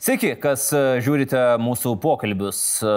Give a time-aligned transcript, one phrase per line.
[0.00, 2.92] Sveiki, kas e, žiūrite mūsų pokalbius e,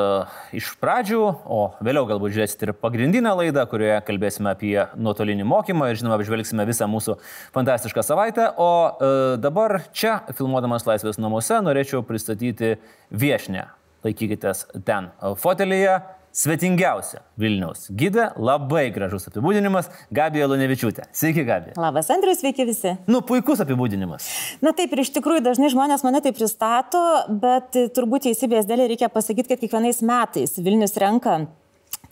[0.55, 1.17] iš pradžių,
[1.51, 6.63] o vėliau galbūt žiūrėsite ir pagrindinę laidą, kurioje kalbėsime apie nuotolinį mokymą ir žinoma, apžvelgsime
[6.69, 7.17] visą mūsų
[7.57, 8.45] fantastišką savaitę.
[8.55, 9.11] O e,
[9.43, 12.77] dabar čia, filmuodamas Laisvės namuose, norėčiau pristatyti
[13.11, 13.67] viešnę.
[14.07, 15.11] Laikykitės ten
[15.43, 15.99] fotelyje
[16.33, 21.07] svetingiausia Vilniaus gidė, labai gražus apibūdinimas- Gabija Lunevičiūtė.
[21.13, 21.77] Sveiki, Gabija.
[21.77, 22.97] Labas, Andrius, sveiki visi.
[23.07, 24.27] Nu, puikus apibūdinimas.
[24.61, 29.09] Na taip, ir iš tikrųjų dažnai žmonės mane taip pristato, bet turbūt teisybės dėlė reikia
[29.13, 31.47] pasakyti, kad kiekvienais metais Vilnius renka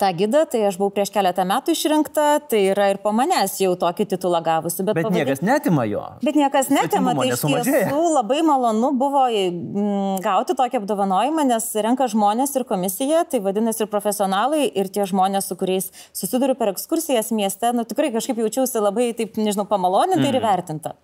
[0.02, 3.74] tą gidą, tai aš buvau prieš keletą metų išrinkta, tai yra ir po manęs jau
[3.80, 4.82] tokį titulą gavusi.
[4.82, 5.22] Bet, bet pavadin...
[5.22, 6.04] niekas netima jo.
[6.26, 12.10] Bet niekas netima, tai iš tiesų labai malonu buvo mm, gauti tokį apdovanojimą, nes renka
[12.12, 17.32] žmonės ir komisija, tai vadinasi ir profesionalai, ir tie žmonės, su kuriais susiduriu per ekskursijas
[17.38, 20.30] mieste, nu tikrai kažkaip jaučiausi labai, taip, nežinau, pamaloninta mm.
[20.32, 20.98] ir įvertinta.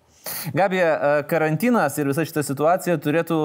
[0.56, 3.38] Gabija, e, karantinas ir visa šita situacija turėtų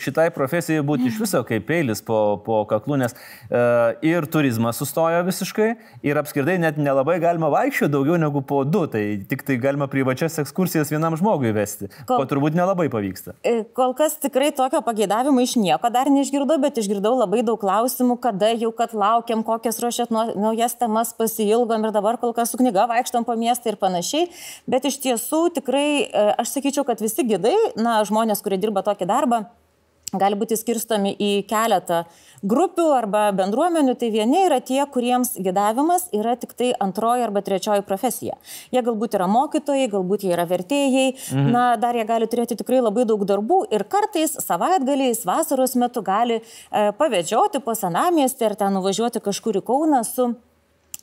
[0.00, 3.62] šitai profesijai būti iš viso kaip peilis po, po kaklų, nes e,
[4.06, 5.68] ir turizmas sustojo visiškai,
[6.06, 10.38] ir apskritai net nelabai galima vaikščioti daugiau negu po du, tai tik tai galima privačias
[10.42, 13.36] ekskursijas vienam žmogui vesti, kol, ko turbūt nelabai pavyksta.
[13.46, 18.18] E, kol kas tikrai tokio pageidavimo iš nieko dar neišgirdau, bet išgirdau labai daug klausimų,
[18.22, 22.86] kada jau, kad laukiam, kokias ruošiat naujas temas pasilgom ir dabar kol kas su knyga
[22.90, 24.28] vaikštam po miestą ir panašiai,
[24.70, 25.88] bet iš tiesų tikrai
[26.34, 29.44] aš sakyčiau, kad visi gidai, na, žmonės, kurie dirba tokį darbą,
[30.14, 32.04] gali būti skirstomi į keletą
[32.46, 37.84] grupių arba bendruomenių, tai vieni yra tie, kuriems gidavimas yra tik tai antroji arba trečioji
[37.86, 38.36] profesija.
[38.74, 41.50] Jie galbūt yra mokytojai, galbūt jie yra vertėjai, mhm.
[41.52, 46.38] na, dar jie gali turėti tikrai labai daug darbų ir kartais savaitgaliais, vasaros metu gali
[46.38, 46.44] e,
[46.98, 50.34] pavedžioti po senamiestį ar ten nuvažiuoti kažkur į Kauną su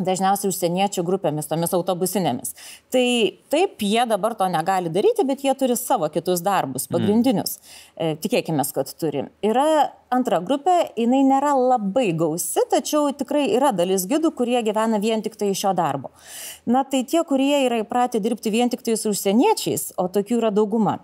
[0.01, 2.55] dažniausiai užsieniečių grupėmis, tomis autobusinėmis.
[2.93, 3.05] Tai
[3.53, 6.95] taip, jie dabar to negali daryti, bet jie turi savo kitus darbus, mm.
[6.95, 7.59] pagrindinius.
[7.93, 8.17] Mm.
[8.23, 9.27] Tikėkime, kad turi.
[9.45, 9.67] Yra
[10.13, 15.37] antra grupė, jinai nėra labai gausi, tačiau tikrai yra dalis gidų, kurie gyvena vien tik
[15.37, 16.13] tai iš šio darbo.
[16.65, 20.53] Na tai tie, kurie yra įpratę dirbti vien tik tai su užsieniečiais, o tokių yra
[20.53, 20.99] dauguma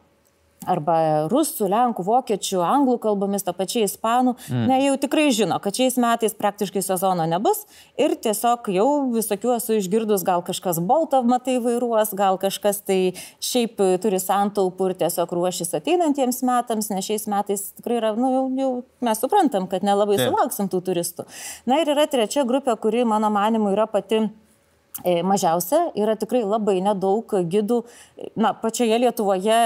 [0.68, 4.66] arba rusų, lenkų, vokiečių, anglų kalbomis, ta pačia ispanų, mm.
[4.70, 7.64] ne, jau tikrai žino, kad šiais metais praktiškai sezono nebus
[8.00, 13.00] ir tiesiog jau visokių esu išgirdus, gal kažkas boltą matai vairuos, gal kažkas tai
[13.44, 18.44] šiaip turi santaupų ir tiesiog ruošis ateinantiems metams, nes šiais metais tikrai yra, nu, jau,
[18.59, 18.72] jau
[19.06, 20.28] mes suprantam, kad nelabai Taip.
[20.30, 21.28] sulauksim tų turistų.
[21.69, 24.25] Na ir yra trečia grupė, kuri mano manimu yra pati
[25.26, 27.80] mažiausia yra tikrai labai nedaug gidų,
[28.40, 29.60] na, pačioje Lietuvoje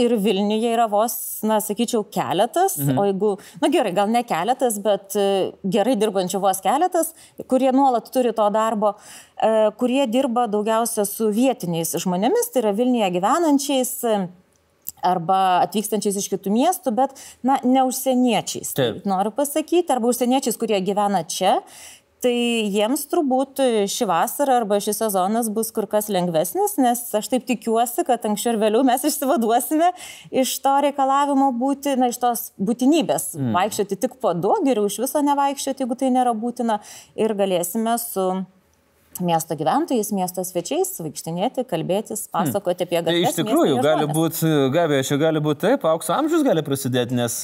[0.00, 1.16] ir Vilniuje yra vos,
[1.46, 2.98] na, sakyčiau, keletas, mhm.
[2.98, 3.32] o jeigu,
[3.62, 5.26] na gerai, gal ne keletas, bet e,
[5.64, 7.12] gerai dirbančių vos keletas,
[7.50, 8.94] kurie nuolat turi to darbo,
[9.38, 13.94] e, kurie dirba daugiausia su vietiniais žmonėmis, tai yra Vilniuje gyvenančiais
[15.04, 18.72] arba atvykstančiais iš kitų miestų, bet, na, ne užsieniečiais.
[18.76, 19.02] Taip.
[19.08, 21.58] Noriu pasakyti, arba užsieniečiais, kurie gyvena čia
[22.24, 22.32] Tai
[22.72, 23.60] jiems turbūt
[23.92, 28.54] ši vasara arba šis sezonas bus kur kas lengvesnis, nes aš taip tikiuosi, kad anksčiau
[28.54, 29.90] ir vėliau mes išsivaduosime
[30.32, 33.52] iš to reikalavimo būti, na, iš tos būtinybės mm.
[33.58, 36.80] vaikščioti tik po du, geriau iš viso nevaikščioti, jeigu tai nėra būtina,
[37.20, 38.30] ir galėsime su
[39.20, 42.32] miesto gyventojais, miesto svečiais, vaikštinėti, kalbėtis, hmm.
[42.34, 43.18] pasakoti apie gatves.
[43.18, 47.40] Tai iš tikrųjų, gali būti, Gabė, čia gali būti taip, aukso amžius gali prasidėti, nes,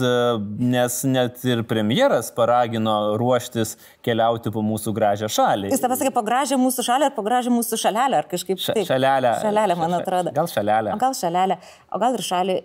[0.61, 3.77] nes net ir premjeras paragino ruoštis
[4.07, 5.73] keliauti po mūsų gražią šalį.
[5.75, 8.85] Jis tavęs sakė, po gražią mūsų šalį ar po gražią mūsų šalelę, ar kažkaip taip.
[8.89, 9.35] Šalelę.
[9.43, 10.35] Šalelę, man atrodo.
[10.37, 10.95] Gal šalelę.
[11.01, 11.59] Gal šalelę,
[11.91, 12.59] o gal ir šalį.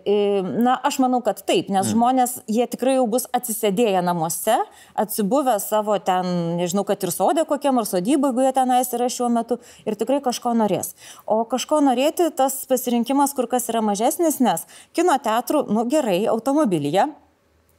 [0.62, 1.92] Na, aš manau, kad taip, nes mm.
[1.94, 4.58] žmonės, jie tikrai jau bus atsisėdėję namuose,
[5.02, 9.30] atsibuvę savo ten, nežinau, kad ir sodė kokiam ar sodybai, jeigu jie tenais yra šiuo
[9.34, 10.94] metu ir tikrai kažko norės.
[11.26, 14.66] O kažko norėti, tas pasirinkimas kur kas yra mažesnis, nes
[14.96, 17.10] kino teatrų, nu gerai, automobilyje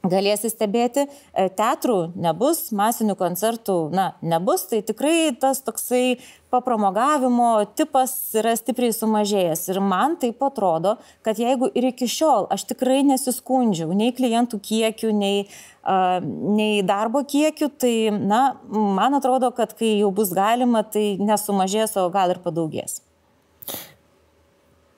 [0.05, 6.19] galėsi stebėti, e, teatrų nebus, masinių koncertų, na, nebus, tai tikrai tas toksai
[6.53, 9.65] papramogavimo tipas yra stipriai sumažėjęs.
[9.73, 15.11] Ir man taip atrodo, kad jeigu ir iki šiol aš tikrai nesiskundžiau nei klientų kiekiu,
[15.11, 15.47] nei,
[15.83, 21.97] uh, nei darbo kiekiu, tai, na, man atrodo, kad kai jau bus galima, tai nesumažės,
[21.99, 23.01] o gal ir padaugės.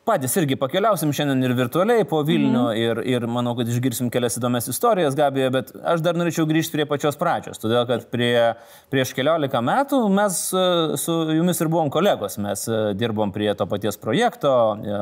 [0.10, 2.78] Patys irgi pakeliausim šiandien ir virtualiai po Vilnių mm.
[2.82, 6.88] ir, ir manau, kad išgirsim kelias įdomias istorijas, Gabija, bet aš dar norėčiau grįžti prie
[6.90, 8.34] pačios pradžios, todėl kad prie,
[8.90, 10.66] prieš keliolika metų mes e,
[11.02, 15.02] su jumis ir buvom kolegos, mes e, dirbom prie to paties projekto, e,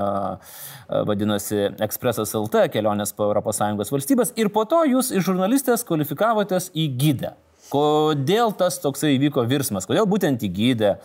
[1.08, 6.90] vadinosi Expressas LT, kelionės po ES valstybės ir po to jūs iš žurnalistės kvalifikavotės į
[7.00, 7.38] gydę.
[7.72, 10.98] Kodėl tas toksai įvyko virsmas, kodėl būtent į gydę?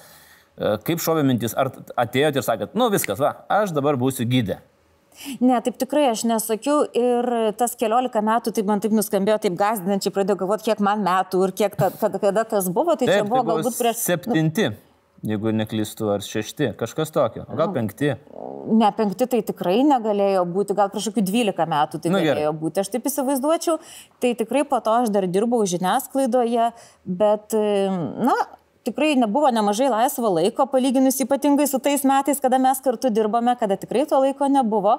[0.58, 4.60] E, kaip šovė mintis, ar atėjote ir sakėt, nu viskas, va, aš dabar būsiu gydė.
[5.44, 7.26] Ne, taip tikrai aš nesakiau ir
[7.60, 11.52] tas keliolika metų, taip man taip nuskambėjo, taip gazdinančiai pradėjau galvoti, kiek man metų ir
[11.56, 14.00] kiek ta, kada, kada tas buvo, tai taip, čia buvo tai galbūt prieš...
[14.00, 18.14] Septinti, nu, jeigu neklystu, ar šešti, kažkas tokio, o gal nu, penkti.
[18.72, 22.62] Ne, penkti tai tikrai negalėjo būti, gal prieš kokių dvylika metų tai nu, galėjo gerai.
[22.64, 23.76] būti, aš taip įsivaizduočiau,
[24.22, 26.72] tai tikrai po to aš dar dirbau žiniasklaidoje,
[27.20, 28.40] bet, na,
[28.84, 33.76] tikrai nebuvo nemažai laisvo laiko, palyginus ypatingai su tais metais, kada mes kartu dirbame, kada
[33.76, 34.98] tikrai to laiko nebuvo.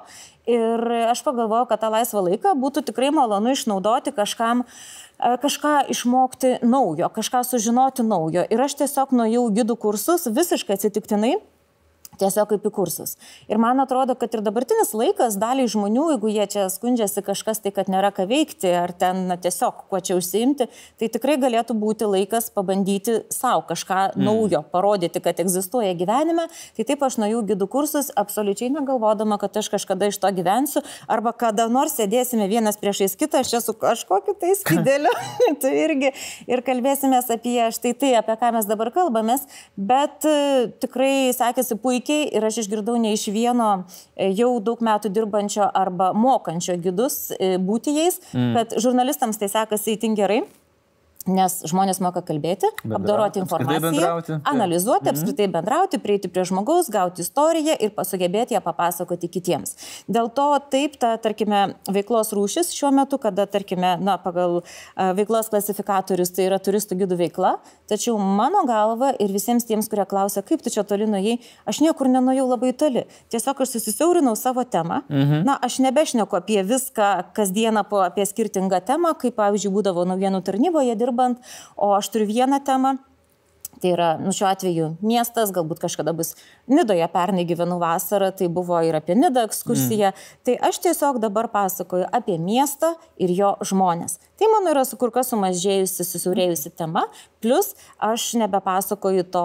[0.50, 6.58] Ir aš pagalvojau, kad tą laisvą laiką būtų tikrai malonu išnaudoti kažkam, e, kažką išmokti
[6.62, 8.44] naujo, kažką sužinoti naujo.
[8.50, 11.36] Ir aš tiesiog nuėjau gidų kursus visiškai atsitiktinai
[12.20, 13.16] tiesiog kaip į kursus.
[13.50, 17.72] Ir man atrodo, kad ir dabartinis laikas daliai žmonių, jeigu jie čia skundžiasi kažkas tai,
[17.74, 20.68] kad nėra ką veikti, ar ten na, tiesiog kuo čia užsiimti,
[21.00, 24.24] tai tikrai galėtų būti laikas pabandyti savo kažką mm.
[24.26, 26.46] naujo, parodyti, kad egzistuoja gyvenime.
[26.76, 31.34] Tai taip aš nuėjau gidų kursus, absoliučiai negalvodama, kad aš kažkada iš to gyvensiu, arba
[31.36, 35.12] kada nors sėdėsime vienas priešais kitą, aš čia su kažkokiu tai skydeliu,
[35.62, 36.14] tu irgi
[36.50, 39.46] ir kalbėsime apie štai tai, apie ką mes dabar kalbamės,
[39.76, 43.84] bet uh, tikrai sekėsi puikiai puikiai ir aš išgirdau ne iš vieno
[44.16, 48.52] e, jau daug metų dirbančio arba mokančio gidus e, būti jais, mm.
[48.54, 50.44] kad žurnalistams tai sekasi įtin gerai.
[51.24, 55.14] Nes žmonės moka kalbėti, Bendra, apdoroti informaciją, analizuoti, mhm.
[55.14, 59.72] apskritai bendrauti, prieiti prie žmogaus, gauti istoriją ir pasugebėti ją papasakoti kitiems.
[60.04, 64.60] Dėl to taip, ta, tarkime, veiklos rūšis šiuo metu, kada, tarkime, na, pagal
[65.16, 67.54] veiklos klasifikatorius tai yra turistų gidų veikla,
[67.88, 72.12] tačiau mano galva ir visiems tiems, kurie klausia, kaip tu čia toli nuėjai, aš niekur
[72.12, 73.06] nenuėjau labai toli.
[73.32, 75.00] Tiesiog aš susisiaurinau savo temą.
[75.08, 75.40] Mhm.
[75.48, 80.92] Na, aš nebešneku apie viską kasdieną po, apie skirtingą temą, kaip, pavyzdžiui, būdavo naujienų tarnyboje
[80.92, 81.38] dirbti dirbant,
[81.76, 82.98] o aš turiu vieną temą.
[83.82, 86.36] Tai yra, nu šiuo atveju miestas, galbūt kažkada bus
[86.70, 90.12] Nidoje, pernai gyvenu vasarą, tai buvo ir apie Nidą ekskursiją.
[90.14, 90.28] Mm.
[90.46, 94.20] Tai aš tiesiog dabar pasakoju apie miestą ir jo žmonės.
[94.38, 97.08] Tai mano yra su kur kas sumažėjusi, susiaurėjusi tema.
[97.42, 99.44] Plus aš nebepasakoju to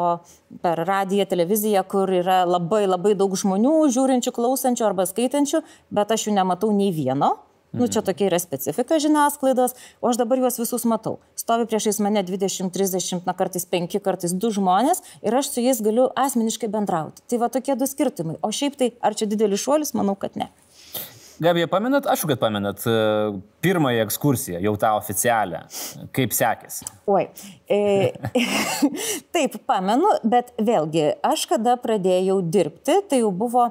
[0.61, 6.29] per radiją, televiziją, kur yra labai labai daug žmonių, žiūrinčių, klausančių arba skaitančių, bet aš
[6.29, 7.33] jų nematau nei vieno
[7.71, 11.19] Nu, čia tokia yra specifika žiniasklaidos, o aš dabar juos visus matau.
[11.37, 15.81] Stovi priešais mane 20, 30, na kartais 5, kartais 2 žmonės ir aš su jais
[15.85, 17.21] galiu asmeniškai bendrauti.
[17.29, 18.39] Tai va tokie du skirtumai.
[18.41, 20.49] O šiaip tai, ar čia didelis šuolis, manau, kad ne.
[21.39, 22.91] Gabija, pamenat, aš kad pamenat, e,
[23.63, 25.61] pirmąją ekskursiją, jau tą oficialią,
[26.11, 26.89] kaip sekėsi?
[27.07, 27.29] Oi,
[27.71, 28.09] e,
[29.35, 33.69] taip, pamenu, bet vėlgi, aš kada pradėjau dirbti, tai jau buvo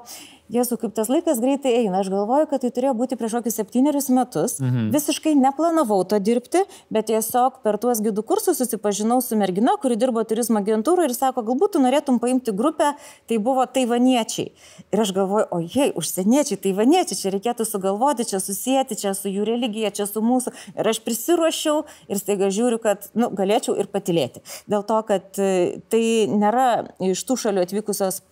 [0.48, 2.00] Jėzu, kaip tas laikas greitai eina.
[2.00, 4.56] Aš galvoju, kad tai turėjo būti prieš kokius septynerius metus.
[4.62, 4.86] Mhm.
[4.94, 6.62] Visiškai neplanavau to dirbti,
[6.94, 11.44] bet tiesiog per tuos gidų kursus susipažinau su mergina, kuri dirbo turizmo agentūroje ir sako,
[11.50, 12.94] galbūt tu norėtum paimti grupę,
[13.28, 14.48] tai buvo taivaniečiai.
[14.88, 19.44] Ir aš galvoju, o jei, užsieniečiai, taivaniečiai, čia reikėtų sugalvoti, čia susijęti, čia su jų
[19.50, 20.54] religija, čia su mūsų.
[20.80, 24.40] Ir aš prisiruošiau ir staiga žiūriu, kad nu, galėčiau ir patilėti.
[24.70, 25.52] Dėl to, kad e,
[25.92, 26.02] tai
[26.32, 28.22] nėra iš tų šalių atvykusios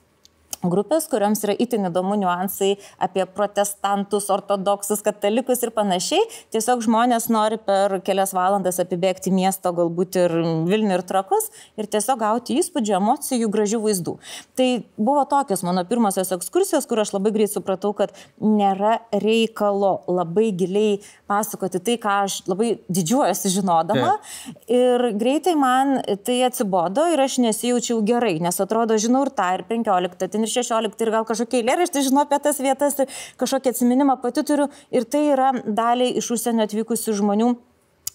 [0.64, 6.24] grupės, kuriams yra itin įdomu niuansai apie protestantus, ortodoksus, katalikus ir panašiai.
[6.54, 10.34] Tiesiog žmonės nori per kelias valandas apibėgti miesto, galbūt ir
[10.66, 14.16] Vilnių ir Trakus ir tiesiog gauti įspūdžių, emocijų, gražių vaizdų.
[14.58, 20.50] Tai buvo tokios mano pirmosios ekskursijos, kur aš labai greit supratau, kad nėra reikalo labai
[20.56, 24.16] giliai pasakoti tai, ką aš labai didžiuojuosi žinodama.
[24.16, 24.56] Yeah.
[24.76, 29.64] Ir greitai man tai atsibodo ir aš nesijaučiau gerai, nes atrodo, žinau ir tą, ir
[29.68, 33.00] 15, ten ir 16 ir gal kažkokie eilėraštį žinau apie tas vietas
[33.40, 34.70] kažkokį atsiminimą pati turiu.
[34.94, 37.54] Ir tai yra daliai iš užsienio atvykusių žmonių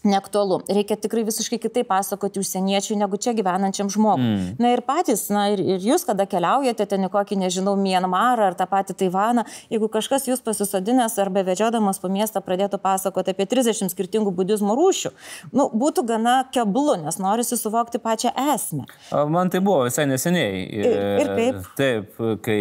[0.08, 0.62] neaktualu.
[0.70, 4.26] Reikia tikrai visiškai kitaip pasakoti užsieniečiui negu čia gyvenančiam žmogui.
[4.26, 4.48] Mm.
[4.62, 8.58] Na ir patys, na ir, ir jūs, kada keliaujate ten į kokį, nežinau, Mienmarą ar
[8.58, 13.94] tą patį Taivaną, jeigu kažkas jūs pasisodinęs arba vedžiodamas po miestą pradėtų pasakoti apie 30
[13.94, 15.14] skirtingų budizmo rūšių,
[15.54, 18.88] nu, būtų gana keblu, nes norisi suvokti pačią esmę.
[19.32, 20.66] Man tai buvo visai neseniai.
[20.82, 20.90] Ir,
[21.24, 21.62] ir kaip?
[21.78, 22.60] Taip, kai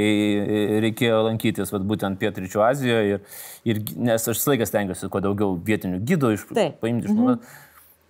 [0.84, 6.00] reikėjo lankytis vat, būtent Pietričių Azijoje, ir, ir, nes aš laikas tengiuosi kuo daugiau vietinių
[6.06, 6.46] gydų iš,
[6.80, 7.50] paimti iš mm -hmm.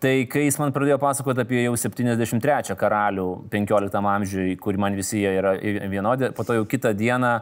[0.01, 5.21] Tai kai jis man pradėjo pasakoti apie jau 73 karalių 15 amžiui, kur man visi
[5.21, 5.53] jie yra
[5.93, 7.41] vienodi, po to jau kitą dieną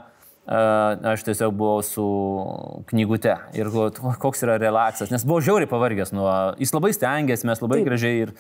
[0.49, 2.05] aš tiesiog buvau su
[2.89, 3.69] knygute ir
[4.23, 7.89] koks yra relaksas, nes buvau žiauriai pavargęs nuo, jis labai stengiasi, mes labai Taip.
[7.91, 8.33] gražiai ir,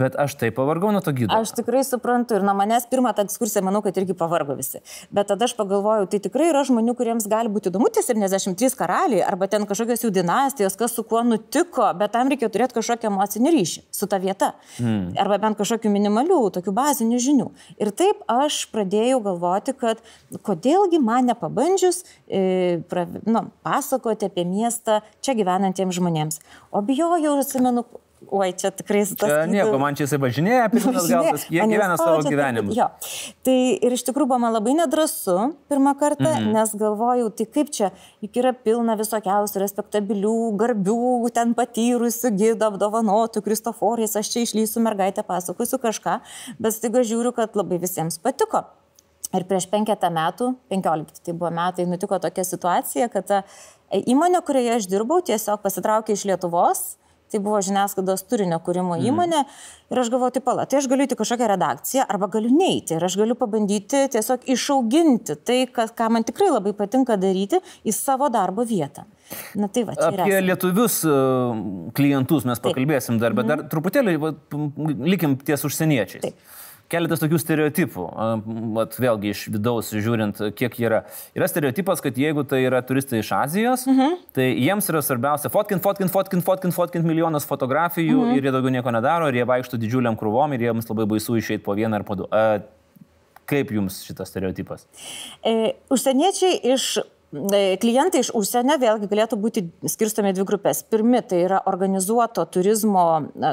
[0.00, 1.36] bet aš taip pavargau nuo to gydo.
[1.36, 4.80] Aš tikrai suprantu ir nuo manęs pirmą tą ekskursiją manau, kad irgi pavargo visi.
[5.12, 9.20] Bet tada aš pagalvojau, tai tikrai yra žmonių, kuriems gali būti įdomu tie 73 karaliai
[9.26, 13.54] arba ten kažkokios jų dinastijos, kas su kuo nutiko, bet tam reikia turėti kažkokią emocinį
[13.58, 14.54] ryšį su ta vieta.
[14.78, 15.12] Hmm.
[15.20, 17.50] Arba bent kažkokių minimalių, tokių bazinių žinių.
[17.82, 20.00] Ir taip aš pradėjau galvoti, kad
[20.46, 26.40] kodėlgi man nepabandžius e, pra, nu, pasakoti apie miestą čia gyvenantiems žmonėms.
[26.70, 27.84] O bijojau atsimenu,
[28.28, 29.48] Oi, čia tikrai tas.
[29.48, 32.74] Nieko, man čia jisai važinėja, pirmas galtas, jie gyvena savo gyvenimą.
[32.76, 32.90] Jo.
[33.48, 36.52] Tai ir iš tikrųjų buvo man labai nedrasu pirmą kartą, mm -hmm.
[36.52, 37.88] nes galvojau, tai kaip čia,
[38.20, 45.24] juk yra pilna visokiausių respektabilių, garbių, ten patyrusių, gydų, apdovanotų, Kristoforijais, aš čia išlysiu mergaitę,
[45.24, 46.20] pasakosiu kažką,
[46.60, 48.66] bet staiga žiūriu, kad labai visiems patiko.
[49.36, 53.42] Ir prieš penketą metų, penkiolikti tai buvo metai, nutiko tokia situacija, kad ta
[53.94, 56.82] įmonė, kurioje aš dirbau, tiesiog pasitraukė iš Lietuvos
[57.30, 59.04] Tai buvo žiniasklaidos turinio kūrimo mm.
[59.06, 59.44] įmonė.
[59.90, 62.96] Ir aš galvoju, tai pala, tai aš galiu įti kažkokią redakciją arba galiu neiti.
[62.96, 67.94] Ir aš galiu pabandyti tiesiog išauginti tai, kas, ką man tikrai labai patinka daryti, į
[67.94, 69.06] savo darbo vietą.
[69.54, 70.42] Na tai va, Apie yra.
[70.42, 71.18] lietuvius e,
[71.94, 73.52] klientus mes pakalbėsim dar, bet mm.
[73.52, 74.16] dar truputėlį
[75.14, 76.26] likim ties užsieniečiais.
[76.26, 76.58] Taip
[76.90, 78.06] keletas tokių stereotipų.
[78.76, 81.02] Vat vėlgi iš vidaus žiūrint, kiek yra.
[81.36, 84.18] Yra stereotipas, kad jeigu tai yra turistai iš Azijos, mhm.
[84.36, 88.36] tai jiems yra svarbiausia fotkint, fotkint, fotkint, fotkint, fotkint milijonas fotografijų mhm.
[88.38, 91.64] ir jie daugiau nieko nedaro, ir jie vaikšto didžiuliam krūvom ir jiems labai baisu išeiti
[91.66, 92.28] po vieną ar po du.
[93.50, 94.84] Kaip jums šitas stereotipas?
[95.42, 96.92] E, užsieniečiai iš
[97.30, 100.82] klientai iš užsienio vėlgi galėtų būti skirstomi dvi grupės.
[100.90, 103.04] Pirmi tai yra organizuoto turizmo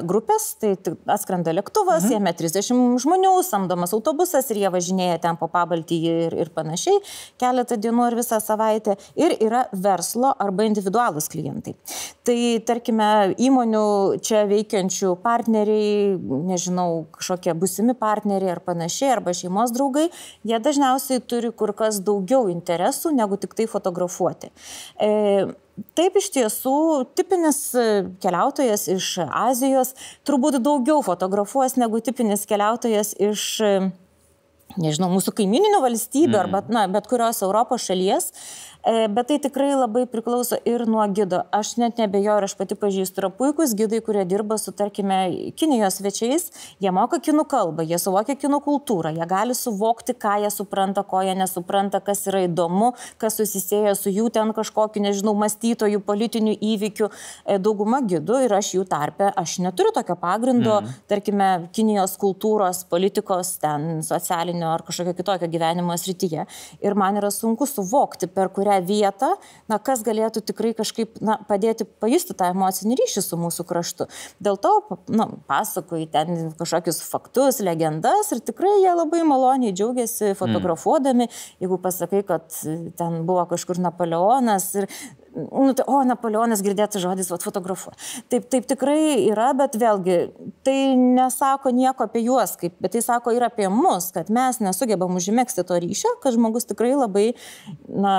[0.10, 0.72] grupės, tai
[1.06, 2.16] atskrenda lėktuvas, mhm.
[2.16, 7.04] jame 30 žmonių, samdomas autobusas ir jie važinėja ten po pabaltį ir, ir panašiai,
[7.38, 8.98] keletą dienų ir visą savaitę.
[9.20, 11.76] Ir yra verslo arba individualūs klientai.
[12.26, 13.86] Tai tarkime, įmonių
[14.26, 16.18] čia veikiančių partneriai,
[16.50, 20.10] nežinau, kažkokie busimi partneriai ar panašiai, arba šeimos draugai,
[20.48, 24.52] jie dažniausiai turi kur kas daugiau interesų negu tik tai fotografuoti.
[25.00, 25.48] E,
[25.94, 26.78] Taip iš tiesų,
[27.14, 27.60] tipinis
[28.24, 29.92] keliautojas iš Azijos
[30.26, 33.44] turbūt daugiau fotografuos negu tipinis keliautojas iš,
[34.74, 36.40] nežinau, mūsų kaimininių valstybių mm.
[36.42, 38.32] arba na, bet kurios Europos šalies.
[38.88, 41.42] E, bet tai tikrai labai priklauso ir nuo gido.
[41.52, 45.18] Aš net nebejoju, aš pati pažįstu, yra puikūs gidai, kurie dirba su, tarkime,
[45.60, 46.46] Kinijos svečiais,
[46.80, 51.20] jie moka kinų kalbą, jie suvokia kinų kultūrą, jie gali suvokti, ką jie supranta, ko
[51.26, 57.12] jie nesupranta, kas yra įdomu, kas susisėja su jų ten kažkokiu, nežinau, mąstytojų, politinių įvykių.
[57.12, 60.96] E, dauguma gidų ir aš jų tarpe, aš neturiu tokio pagrindo, mm.
[61.12, 66.48] tarkime, Kinijos kultūros, politikos, ten socialinio ar kažkokio kitokio gyvenimo srityje.
[66.88, 69.34] Ir man yra sunku suvokti, per kurią tą vietą,
[69.68, 74.08] na, kas galėtų tikrai kažkaip na, padėti pajusti tą emocinį ryšį su mūsų kraštu.
[74.44, 74.74] Dėl to,
[75.10, 81.62] na, pasakoju ten kažkokius faktus, legendas ir tikrai jie labai maloniai džiaugiasi fotografuodami, mm.
[81.64, 82.50] jeigu pasakai, kad
[82.98, 84.90] ten buvo kažkur Napoleonas ir
[85.38, 87.98] nu, tai, o, Napoleonas girdėtas žodis, vat, fotografuoja.
[88.32, 90.18] Taip, taip tikrai yra, bet vėlgi,
[90.66, 95.18] tai nesako nieko apie juos, kaip, bet tai sako ir apie mus, kad mes nesugebam
[95.20, 97.26] užmėgsti to ryšio, kad žmogus tikrai labai
[97.88, 98.16] na,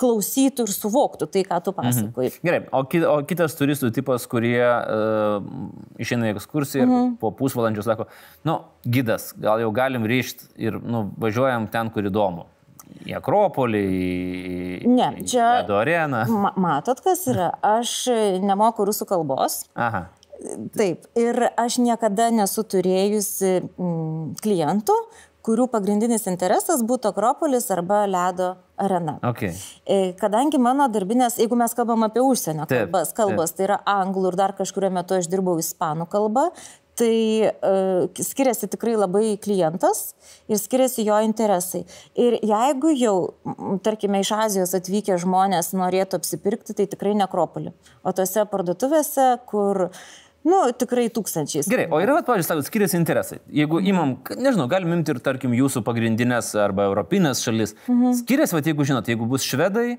[0.00, 1.80] klausytų ir suvoktų tai, ką tu mhm.
[1.80, 2.32] pasakoji.
[2.34, 2.48] Mhm.
[2.50, 5.38] Gerai, o, ki, o kitas turistų tipas, kurie uh,
[6.02, 7.14] išeina į ekskursiją ir mhm.
[7.22, 8.10] po pusvalandžio sako,
[8.48, 12.50] nu, gidas, gal jau galim ryšti ir nu, važiuojam ten, kur įdomu
[13.06, 13.82] į Akropolį,
[14.86, 16.24] į ne, čia, Ledo areną.
[16.30, 17.52] Ma matot, kas yra?
[17.64, 18.06] Aš
[18.42, 19.64] nemoku rusų kalbos.
[19.78, 20.06] Aha.
[20.76, 24.96] Taip, ir aš niekada nesu turėjusi mm, klientų,
[25.46, 28.50] kurių pagrindinis interesas būtų Akropolis arba Ledo
[28.82, 29.16] arena.
[29.24, 29.54] Okay.
[29.86, 33.60] E, kadangi mano darbinės, jeigu mes kalbam apie užsienio kalbas, kalbas taip.
[33.60, 36.48] tai yra anglų ir dar kažkurio metu aš dirbau ispanų kalbą,
[36.96, 40.14] tai uh, skiriasi tikrai labai klientas
[40.48, 41.84] ir skiriasi jo interesai.
[42.18, 43.16] Ir jeigu jau,
[43.84, 47.74] tarkime, iš Azijos atvykę žmonės norėtų apsipirkti, tai tikrai nekropolį.
[48.06, 49.90] O tose parduotuvėse, kur
[50.46, 51.66] Nu, tikrai tūkstančiais.
[51.66, 53.40] Gerai, o yra, pavyzdžiui, skiriasi interesai.
[53.50, 57.74] Jeigu imam, nežinau, galim imti ir, tarkim, jūsų pagrindinės arba europinės šalis.
[57.88, 58.12] Mhm.
[58.20, 59.96] Skiriasi, va, jeigu žinot, jeigu bus švedai,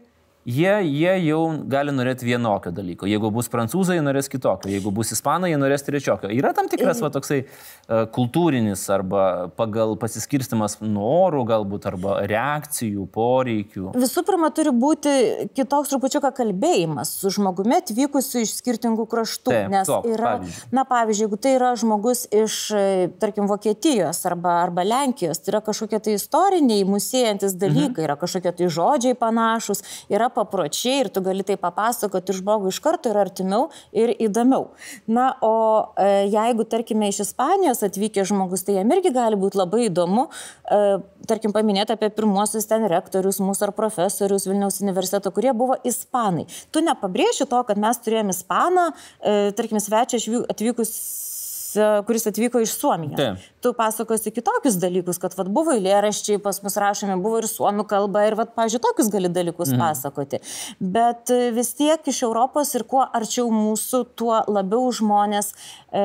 [0.48, 3.08] jie, jie jau gali norėti vienokio dalyko.
[3.10, 4.72] Jeigu bus prancūzai, jie norės kitokio.
[4.72, 6.32] Jeigu bus ispanai, jie norės trečiokio.
[6.32, 13.92] Yra tam tikras va, toksai uh, kultūrinis arba pagal pasiskirstimas norų galbūt arba reakcijų, poreikių.
[13.98, 15.14] Visų pirma, turi būti
[15.58, 19.52] kitoks trupučiuką kalbėjimas su žmogumi atvykusiu iš skirtingų kraštų.
[19.52, 20.72] Taip, nes toks, yra, pavyzdžiui.
[20.80, 22.86] na pavyzdžiui, jeigu tai yra žmogus iš, e,
[23.20, 28.08] tarkim, Vokietijos arba, arba Lenkijos, tai yra kažkokie tai istoriniai, musėjantis dalykai, mhm.
[28.08, 32.80] yra kažkokie tai žodžiai panašus, yra papročiai ir tu gali tai papasakoti ir žmogui iš
[32.84, 34.70] karto yra artimiau ir įdomiau.
[35.10, 35.54] Na, o
[35.98, 40.82] e, jeigu, tarkime, iš Ispanijos atvykęs žmogus, tai jam irgi gali būti labai įdomu, e,
[41.30, 46.48] tarkim, paminėti apie pirmuosius ten rektorius mūsų ar profesorius Vilniaus universiteto, kurie buvo ispanai.
[46.72, 50.94] Tu nepabrėži to, kad mes turėjome ispaną, e, tarkim, svečią atvykus
[52.08, 53.18] kuris atvyko iš Suomijos.
[53.20, 53.46] Taip.
[53.64, 58.26] Tu pasakosi kitokius dalykus, kad vat, buvo eilėraščiai pas mus rašomi, buvo ir suomių kalba
[58.28, 59.84] ir, vat, pažiūrėjau, tokius gali dalykus mm.
[59.84, 60.42] pasakoti.
[60.80, 65.54] Bet e, vis tiek iš Europos ir kuo arčiau mūsų, tuo labiau žmonės...
[65.92, 66.04] E,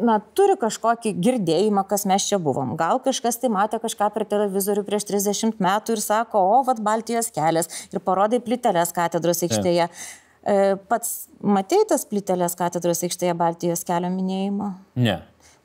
[0.00, 2.72] na, turi kažkokį girdėjimą, kas mes čia buvom.
[2.80, 7.28] Gal kažkas tai matė kažką per televizorių prieš 30 metų ir sako, o, vad, Baltijos
[7.34, 9.84] kelias ir parodai plitelės katedros aikštėje.
[9.84, 9.90] Ja.
[10.40, 14.72] E, pats matei tas plitelės katedros aikštėje Baltijos kelio minėjimo?
[15.00, 15.20] Ne.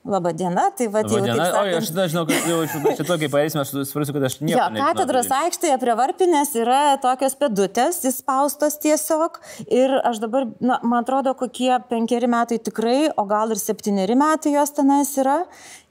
[0.05, 1.17] Labą dieną, tai va, jau.
[1.23, 1.71] Diena, sakant...
[1.73, 2.57] O, aš žinau, kad jau
[2.99, 4.59] šito, kai paėsime, aš suprasiu, kad aš nieko.
[4.59, 9.39] Jo, katedros aikštėje prie varpinės yra tokios pedutės, įspaustos tiesiog.
[9.65, 14.53] Ir aš dabar, na, man atrodo, kokie penkeri metai tikrai, o gal ir septyneri metai
[14.59, 15.39] jos tenais yra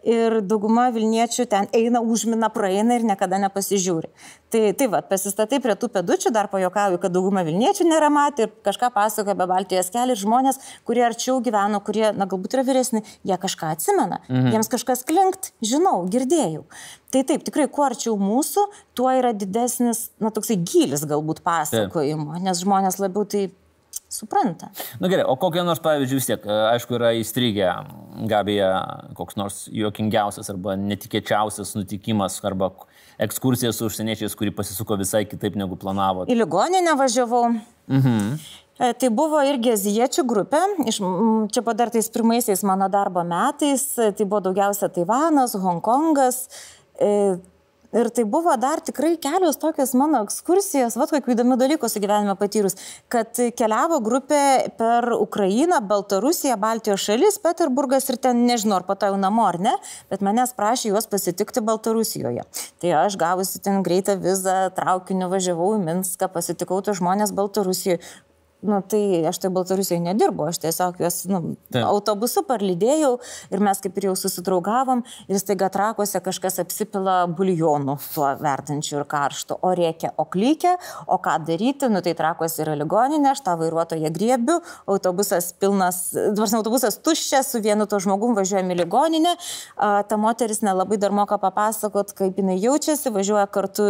[0.05, 4.11] ir dauguma Vilniečių ten eina, užmina, praeina ir niekada nepasižiūri.
[4.55, 8.53] Tai, tai va, pasistatai prie tų pedučių, dar pajokauju, kad dauguma Vilniečių nėra matę ir
[8.67, 13.03] kažką pasakoja apie Baltijos kelią ir žmonės, kurie arčiau gyveno, kurie, na, galbūt yra vyresni,
[13.27, 14.53] jie kažką atsimena, mhm.
[14.55, 16.65] jiems kažkas klinkt, žinau, girdėjau.
[17.15, 18.69] Tai taip, tikrai, kuo arčiau mūsų,
[18.99, 23.55] tuo yra didesnis, na, toksai gilis galbūt pasakojimo, nes žmonės labiau taip
[24.13, 24.71] supranta.
[25.01, 27.71] Na gerai, o kokie nors pavyzdžiui vis tiek, e, aišku, yra įstrigę
[28.31, 28.73] Gabija
[29.19, 32.73] koks nors juokingiausias arba netikėčiausias nutikimas arba
[33.23, 36.27] ekskursija su užsieniečiais, kuri pasisuko visai kitaip negu planavo.
[36.31, 37.47] Į ligoninę važiavau.
[37.91, 38.37] Mhm.
[38.75, 40.61] E, tai buvo irgi azijiečių grupė,
[40.91, 40.99] iš,
[41.55, 46.41] čia padartais pirmaisiais mano darbo metais, tai buvo daugiausia Taivanas, Hongkongas,
[46.99, 47.37] e,
[47.95, 52.35] Ir tai buvo dar tikrai kelios tokios mano ekskursijos, va, kokių įdomių dalykų su gyvenime
[52.41, 52.75] patyrus,
[53.13, 54.41] kad keliavo grupė
[54.79, 59.77] per Ukrainą, Baltarusiją, Baltijos šalis, Peterburgas ir ten nežinau, ar pato jau namo ar ne,
[60.11, 62.43] bet manęs prašė juos pasitikti Baltarusijoje.
[62.83, 68.03] Tai aš gavusi ten greitą vizą, traukiniu važiavau į Minską, pasitikau tos žmonės Baltarusijoje
[68.65, 71.41] nu, tai aš tai Baltarusijoje nedirbu, aš tiesiog juos nu,
[71.73, 71.85] Taip.
[71.85, 73.13] autobusu parlydėjau
[73.53, 79.07] ir mes kaip ir jau susidraugavom ir staiga trakuose kažkas apsipila buljonų tuo vertinčiu ir
[79.11, 83.57] karštu, o reikia, o klykia, o ką daryti, nu tai trakuose yra ligoninė, aš tą
[83.61, 86.03] vairuotoją griebiu, autobusas pilnas,
[86.37, 89.35] nors autobusas tuščias, su vienu to žmogum važiuojame į ligoninę,
[90.09, 93.89] ta moteris nelabai dar moka papasakot, kaip jinai jaučiasi, važiuoja kartu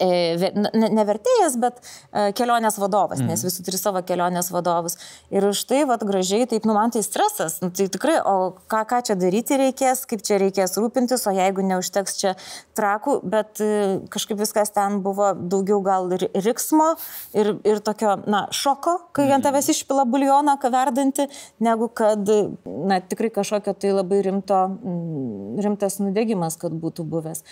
[0.00, 3.28] ne vertėjas, bet e, kelionės vadovas, mm.
[3.30, 4.96] nes visi turi savo kelionės vadovus.
[5.34, 8.80] Ir už tai, vad, gražiai, taip, nu, man tai stresas, nu, tai tikrai, o ką,
[8.90, 12.32] ką čia daryti reikės, kaip čia reikės rūpintis, o jeigu neužteks čia
[12.78, 13.70] trakų, bet e,
[14.14, 16.94] kažkaip viskas ten buvo daugiau gal ir riksmo,
[17.36, 19.36] ir, ir tokio, na, šoko, kai mm.
[19.36, 21.28] ant tavęs išpila buljoną, ką verdanti,
[21.62, 22.24] negu kad,
[22.64, 24.64] na, tikrai kažkokio tai labai rimto,
[25.60, 27.44] rimtas nudegimas, kad būtų buvęs.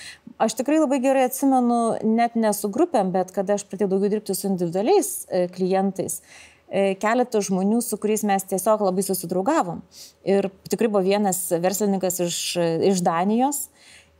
[0.42, 1.82] Aš tikrai labai gerai atsimenu,
[2.22, 6.20] net net ne su grupėm, bet kada aš pradėjau daugiau dirbti su individualiais e, klientais,
[6.68, 9.82] e, keletą žmonių, su kuriais mes tiesiog labai susidraugavom.
[10.24, 12.56] Ir tikrai buvo vienas verslininkas iš,
[12.92, 13.68] iš Danijos.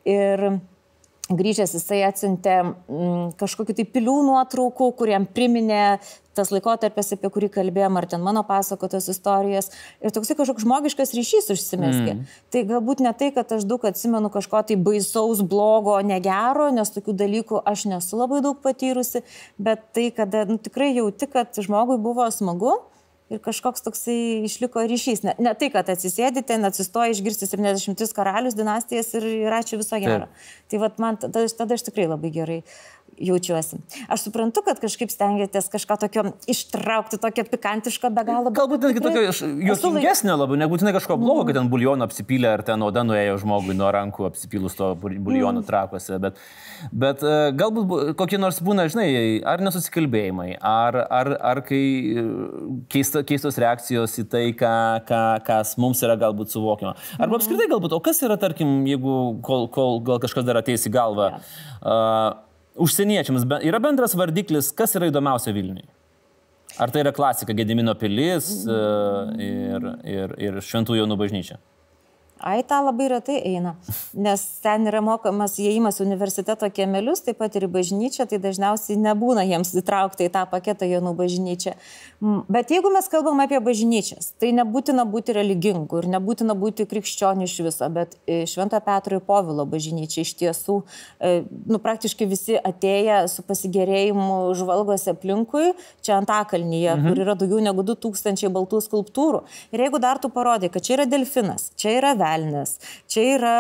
[0.05, 0.59] Ir
[1.39, 5.99] grįžęs jisai atsintė mm, kažkokiu tai pilių nuotraukų, kuriam priminė
[6.37, 9.69] tas laikotarpis, apie kurį kalbėjom, ar ten mano pasakotas istorijas.
[10.01, 12.15] Ir toksai kažkoks žmogiškas ryšys užsimeskė.
[12.15, 12.23] Mm.
[12.55, 17.17] Tai galbūt ne tai, kad aš daug atsimenu kažko tai baisaus, blogo, negero, nes tokių
[17.21, 19.25] dalykų aš nesu labai daug patyrusi,
[19.61, 22.79] bet tai, kada nu, tikrai jauti, kad žmogui buvo smagu
[23.33, 24.17] ir kažkoks toksai
[24.47, 25.25] išliko ryšys.
[25.27, 30.29] Ne, ne tai, kad atsisėdite, atsistoja išgirsti 73 karalius dinastijas ir, ir ačiū viso gero.
[30.71, 32.61] Tai vat, man tada, tada aš tikrai labai gerai
[33.19, 33.79] jaučiuosi.
[34.09, 38.53] Aš suprantu, kad kažkaip stengiatės kažką tokio ištraukti, tokio pikantiško be galo.
[38.55, 39.23] Galbūt netgi tokio
[39.69, 43.91] juokingesnio labai, nebūtinai kažko blogo, kad ten buljoną apsipylė ar ten oda nuėjo žmogui nuo
[43.95, 45.67] rankų apsipylus to buljono mm.
[45.69, 46.41] trakuose, bet,
[47.05, 49.09] bet e, galbūt kokie nors būna, žinai,
[49.49, 52.27] ar nesusikalbėjimai, ar, ar, ar kai e,
[52.93, 54.77] keista, keistos reakcijos į tai, ką,
[55.09, 56.97] ką, kas mums yra galbūt suvokiama.
[57.19, 57.41] Arba mhm.
[57.41, 61.35] apskritai galbūt, o kas yra, tarkim, jeigu kol, kol gal kažkas dar ateis į galvą.
[61.37, 61.53] Yeah.
[61.83, 65.85] Uh, užsieniečiams yra bendras vardiklis, kas yra įdomiausia Vilniui?
[66.81, 68.77] Ar tai yra klasika Gedimino pilis e,
[69.45, 71.59] ir, ir, ir Šventųjų Jonų bažnyčia?
[72.43, 73.77] Ai, tą labai retai eina,
[74.19, 79.45] nes ten yra mokamas įėjimas universiteto kiemelius, taip pat ir į bažnyčią, tai dažniausiai nebūna
[79.47, 81.77] jiems įtraukta į tą paketą jaunų bažnyčią.
[82.23, 87.55] Bet jeigu mes kalbam apie bažnyčias, tai nebūtina būti religingų ir nebūtina būti krikščionių iš
[87.67, 90.81] viso, bet e, Švento Petro ir Povilo bažnyčia iš tiesų,
[91.19, 91.33] e,
[91.71, 97.07] nu, praktiškai visi atėję su pasigėrėjimu žvalgosi aplinkui, čia Antakalnyje, mhm.
[97.07, 99.43] kur yra daugiau negu 2000 baltų skulptūrų.
[99.75, 102.77] Ir jeigu dar tu parodai, kad čia yra delfinas, čia yra velnis,
[103.11, 103.57] čia yra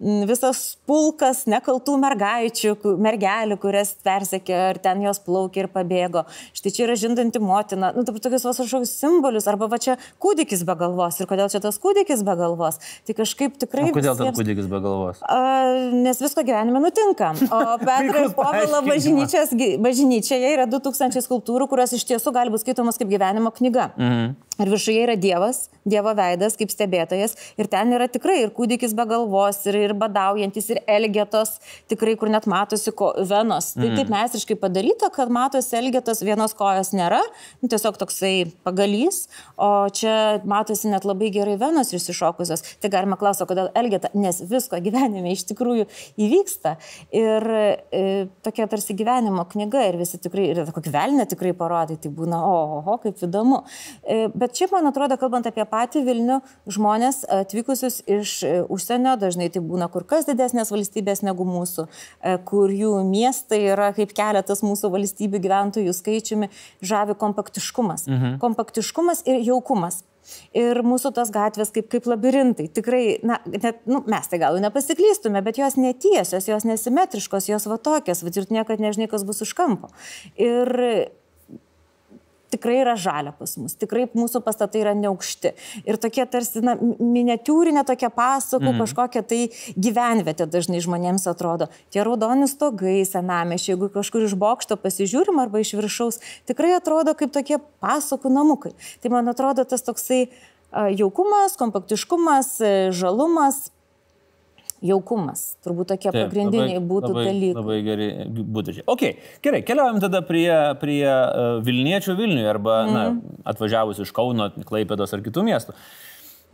[0.00, 6.24] mm, visas pulkas nekaltų mergaičių, mergelių, kurias persekė, ar ten jos plaukė ir pabėgo.
[6.56, 10.64] Štai čia yra žindanti motina, nu, taip tokius vos kažkokius simbolius, arba va čia kūdikis
[10.68, 11.20] be galvos.
[11.20, 12.80] Ir kodėl čia tas kūdikis be galvos?
[13.06, 13.88] Tai kažkaip tikrai...
[13.90, 15.22] O kodėl tas visiems- kūdikis be galvos?
[15.24, 15.40] A,
[15.94, 17.32] nes visko gyvenime nutinka.
[17.50, 18.82] O Petro ir Povilo
[19.84, 23.90] bažnyčioje yra 2000 skulptūrų, kurios iš tiesų gali būti skaitomos kaip gyvenimo knyga.
[23.98, 24.38] Mhm.
[24.60, 27.32] Ir viršuje yra Dievas, Dievo veidas kaip stebėtojas.
[27.60, 31.54] Ir ten yra tikrai ir kūdikis be galvos, ir, ir badaujantis, ir elgetos,
[31.88, 33.72] tikrai kur net matosi ko, venos.
[33.78, 37.22] Tai taip meistriškai padaryta, kad matosi elgetos, vienos kojos nėra,
[37.62, 38.34] nu, tiesiog toksai
[38.66, 39.22] pagalys,
[39.56, 40.14] o čia
[40.48, 42.64] matosi net labai gerai venos išsišokusios.
[42.82, 45.88] Tai galima klausyti, kodėl elgeta, nes visko gyvenime iš tikrųjų
[46.20, 46.76] įvyksta.
[47.16, 48.04] Ir e,
[48.44, 52.80] tokia tarsi gyvenimo knyga ir visi tikrai, ir kokį velnę tikrai parodai, tai būna, oho,
[52.82, 53.62] oho, kaip įdomu.
[54.04, 59.50] E, bet šiaip man atrodo, kalbant apie patį Vilnių, žmonės atvykusius iš e, užsienio, dažnai
[59.52, 64.64] tai būna kur kas didesnės valstybės negu mūsų, e, kur jų miestai yra kaip keletas
[64.66, 66.50] mūsų valstybių gyventojų skaičiumi,
[66.82, 68.06] žavi kompaktiškumas.
[68.10, 68.38] Mhm.
[68.42, 70.04] Kompaktiškumas ir jaukumas.
[70.54, 72.68] Ir mūsų tos gatvės kaip, kaip labirintai.
[72.70, 77.80] Tikrai, na, net, nu, mes tai gal nepasiklystume, bet jos netiesios, jos nesimetriškos, jos va
[77.82, 79.90] tokios, va ir niekad nežinai, kas bus už kampo.
[80.38, 80.70] Ir
[82.50, 85.52] tikrai yra žalia pas mus, tikrai mūsų pastatai yra neaukšti.
[85.88, 88.82] Ir tokie tarsi na, miniatūrinė tokia pasakų, mm.
[88.84, 89.40] kažkokia tai
[89.78, 91.70] gyvenvietė dažnai žmonėms atrodo.
[91.94, 97.34] Tie raudoni stogai senamešė, jeigu kažkur iš bokšto pasižiūrim arba iš viršaus, tikrai atrodo kaip
[97.34, 98.74] tokie pasakų namukai.
[99.02, 100.26] Tai man atrodo tas toksai
[100.70, 102.56] jaukumas, kompaktiškumas,
[102.94, 103.68] žalumas.
[104.84, 105.42] Jaukumas.
[105.64, 107.56] Turbūt tokie Taip, pagrindiniai labai, būtų labai, dalykai.
[107.60, 108.06] Labai geri
[108.56, 108.84] būdžiai.
[108.88, 109.04] Ok,
[109.44, 110.48] gerai, keliaujam tada prie,
[110.80, 112.94] prie uh, Vilniečių Vilniui arba mm.
[112.96, 115.76] na, atvažiavusių iš Kauno, Klaipėdos ar kitų miestų.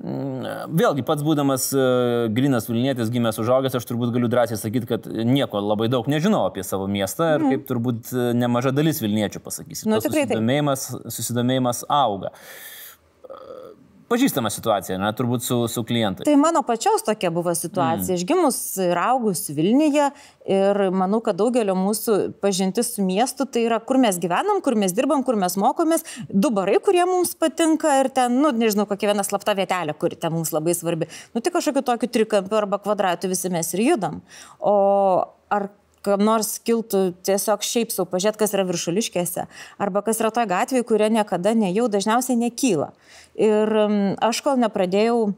[0.03, 5.07] Mm, Vėlgi, pats būdamas uh, grinas Vilnietis, gimęs užaugęs, aš turbūt galiu drąsiai sakyti, kad
[5.07, 9.87] nieko labai daug nežinau apie savo miestą ir kaip turbūt e, nemaža dalis Vilniečių pasakys.
[9.89, 12.35] Nu, tikrai susidomėjimas, susidomėjimas auga.
[12.35, 12.75] E,
[14.07, 16.29] Pažįstama situacija, na, turbūt su, su klientais.
[16.29, 18.15] Tai mano pačios tokia buvo situacija.
[18.15, 18.19] Mm.
[18.21, 20.05] Aš gimus ir augus Vilniuje
[20.47, 24.95] ir manau, kad daugelio mūsų pažintis su miestu tai yra, kur mes gyvenam, kur mes
[24.95, 29.27] dirbam, kur mes mokomės, du barai, kurie mums patinka ir ten, nu, nežinau, kokia viena
[29.27, 31.11] slapta vietelė, kuri ten mums labai svarbi.
[31.35, 34.23] Nu, tik kažkokiu tokiu trikampiu arba kvadratu visi mes ir judam.
[34.63, 34.77] O
[35.51, 35.67] ar
[36.07, 39.47] kam nors kiltų tiesiog šiaip sau pažiūrėti, kas yra viršuliškėse,
[39.83, 42.93] arba kas yra toje gatvėje, kuria niekada nejau, dažniausiai nekyla.
[43.37, 43.75] Ir
[44.25, 45.35] aš kol nepradėjau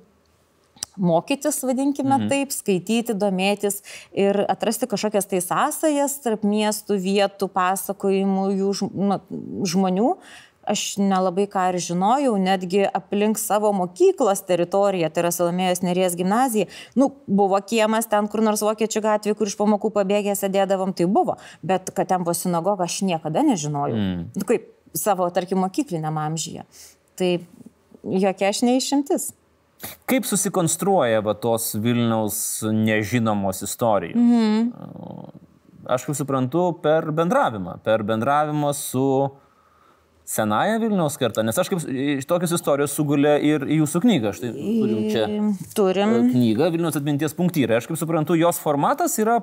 [0.98, 2.28] mokytis, vadinkime mhm.
[2.30, 3.80] taip, skaityti, domėtis
[4.16, 9.20] ir atrasti kažkokias tai sąsajas tarp miestų, vietų, pasakojimų, jų nu,
[9.68, 10.12] žmonių.
[10.68, 16.68] Aš nelabai ką ir žinojau, netgi aplink savo mokyklos teritoriją, tai yra Salomėjos Neries gimnazija.
[16.98, 21.38] Nu, buvo kiemas ten, kur nors vokiečių gatvė, kur iš pamokų pabėgę sėdėdavom, tai buvo.
[21.64, 23.96] Bet kad ten buvo sinagoga, aš niekada nežinojau.
[23.96, 24.28] Mm.
[24.36, 26.66] Nu, kaip savo, tarkim, mokykliniam amžyje.
[27.18, 27.32] Tai
[28.04, 29.32] jokia aš neišimtis.
[30.10, 32.38] Kaip susikonstruoja va, tos Vilniaus
[32.74, 34.18] nežinomos istorijos?
[34.18, 35.44] Mhm.
[35.88, 39.04] Aš kaip suprantu, per bendravimą, per bendravimą su
[40.28, 44.32] senąją Vilniaus kartą, nes aš kaip iš tokios istorijos sugulė ir į jūsų knygą.
[44.36, 45.26] Štai turim čia
[45.76, 46.12] Turim.
[46.18, 47.78] e, knygą Vilniaus atminties punktyrai.
[47.80, 49.38] Aš kaip suprantu, jos formatas yra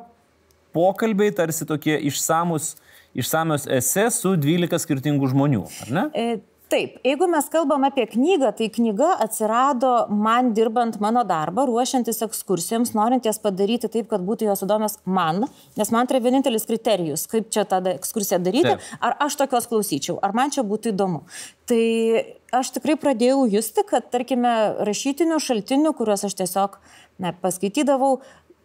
[0.75, 2.75] pokalbiai tarsi tokie išsamus,
[3.17, 6.05] išsamios esė su 12 skirtingų žmonių, ar ne?
[6.13, 6.27] E,
[6.65, 12.95] Taip, jeigu mes kalbam apie knygą, tai knyga atsirado man dirbant mano darbą, ruošiantis ekskursijoms,
[12.97, 15.43] norint jas padaryti taip, kad būtų jos įdomios man,
[15.77, 18.87] nes man tai vienintelis kriterijus, kaip čia tą ekskursiją daryti, Taip.
[18.97, 21.21] ar aš tokios klausyčiau, ar man čia būtų įdomu.
[21.69, 21.83] Tai
[22.53, 24.55] aš tikrai pradėjau justi, kad, tarkime,
[24.89, 26.79] rašytinių šaltinių, kuriuos aš tiesiog
[27.21, 28.15] ne, paskaitydavau,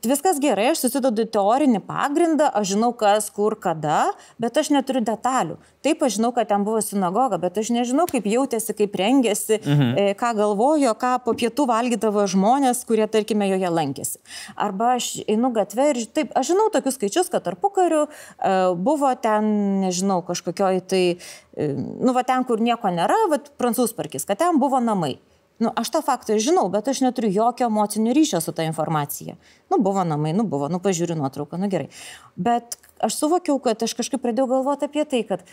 [0.08, 4.10] viskas gerai, aš susidodu teorinį pagrindą, aš žinau kas, kur, kada,
[4.40, 5.58] bet aš neturiu detalių.
[5.84, 9.92] Taip, aš žinau, kad ten buvo sinagoga, bet aš nežinau, kaip jautėsi, kaip rengėsi, mhm.
[10.00, 14.20] E, ką galvojo, ką po pietų valgydavo žmonės, kurie, tarkime, joje lankėsi.
[14.56, 19.12] Arba aš einu gatvę ir taip, aš žinau tokius skaičius, kad tarpu kariu e, buvo
[19.20, 19.50] ten,
[19.86, 21.04] nežinau, kažkokioj tai,
[21.56, 25.18] e, nu, va ten, kur nieko nėra, va, prancūzų parkis, kad ten buvo namai.
[25.60, 29.36] Nu, aš tą faktą žinau, bet aš neturiu jokio emocinio ryšio su ta informacija.
[29.70, 31.90] Nu, buvo namai, nu, buvo, nu, pažiūriu nuotrauką, nu gerai.
[32.36, 35.44] Bet aš suvokiau, kad aš kažkaip pradėjau galvoti apie tai, kad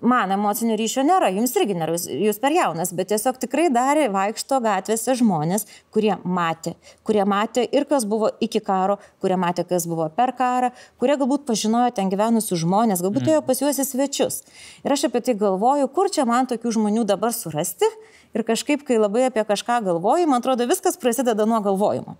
[0.00, 4.06] man emocinio ryšio nėra, jums irgi nėra, jūs, jūs per jaunas, bet tiesiog tikrai darė
[4.12, 9.84] vaikšto gatvėse žmonės, kurie matė, kurie matė ir kas buvo iki karo, kurie matė, kas
[9.90, 14.40] buvo per karą, kurie galbūt pažinojo ten gyvenusius žmonės, galbūt ėjo pas juos į svečius.
[14.86, 17.88] Ir aš apie tai galvoju, kur čia man tokių žmonių dabar surasti
[18.36, 22.16] Ir kažkaip, kai labai apie kažką galvoji, man atrodo, viskas prasideda nuo galvojimo.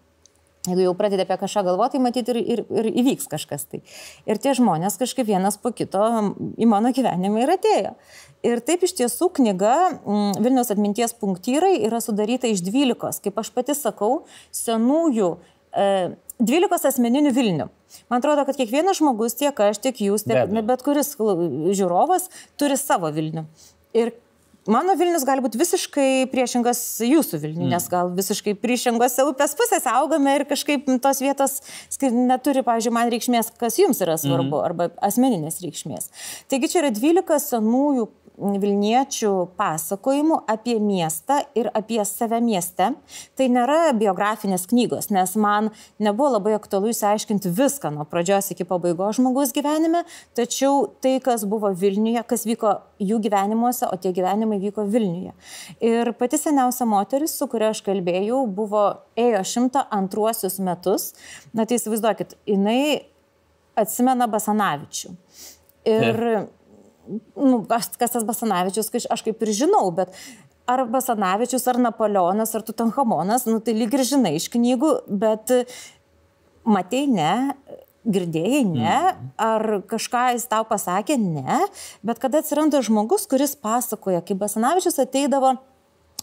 [0.68, 3.78] Jeigu jau pradedi apie kažką galvoti, tai matyti ir, ir, ir įvyks kažkas tai.
[4.28, 6.02] Ir tie žmonės kažkaip vienas po kito
[6.60, 7.94] į mano gyvenimą ir atėjo.
[8.44, 13.52] Ir taip iš tiesų knyga mm, Vilniaus atminties punktyrai yra sudaryta iš dvylikos, kaip aš
[13.56, 15.30] pati sakau, senųjų
[15.72, 15.88] e,
[16.44, 17.70] 12 asmeninių Vilnių.
[18.12, 22.28] Man atrodo, kad kiekvienas žmogus, tiek aš, tiek jūs, tiek bet, bet kuris žiūrovas
[22.60, 23.48] turi savo Vilnių.
[23.96, 24.12] Ir
[24.68, 27.72] Mano Vilnius gali būti visiškai priešingas jūsų Vilniui, mm.
[27.72, 31.54] nes gal visiškai priešingose upės pusės augame ir kažkaip tos vietos
[32.02, 34.64] neturi, pavyzdžiui, man reikšmės, kas jums yra svarbu, mm.
[34.66, 36.10] arba asmeninės reikšmės.
[36.52, 38.06] Taigi čia yra 12 senųjų
[38.40, 42.90] Vilniečių pasakojimų apie miestą ir apie save mieste.
[43.36, 49.18] Tai nėra biografinės knygos, nes man nebuvo labai aktualu įsiaiškinti viską nuo pradžios iki pabaigos
[49.18, 50.02] žmogaus gyvenime,
[50.38, 55.34] tačiau tai, kas buvo Vilniuje, kas vyko jų gyvenimuose, o tie gyvenimai vyko Vilniuje.
[55.84, 58.86] Ir pati seniausia moteris, su kuria aš kalbėjau, buvo,
[59.20, 61.10] ėjo 102 metus.
[61.56, 63.10] Na tai įsivaizduokit, jinai
[63.78, 65.12] atsimena Basanavičių.
[65.88, 66.59] Ir Taip
[67.36, 70.14] nu, kas, kas tas Basanavičius, aš kaip ir žinau, bet
[70.70, 74.92] ar Basanavičius, ar Napoleonas, ar Tutanchamonas, nu, tai lyg ir žinai iš knygų,
[75.22, 75.52] bet
[76.68, 77.54] matei ne,
[78.08, 79.32] girdėjai ne, mhm.
[79.36, 81.58] ar kažką jis tau pasakė ne,
[82.06, 85.56] bet kada atsiranda žmogus, kuris pasakoja, kaip Basanavičius ateidavo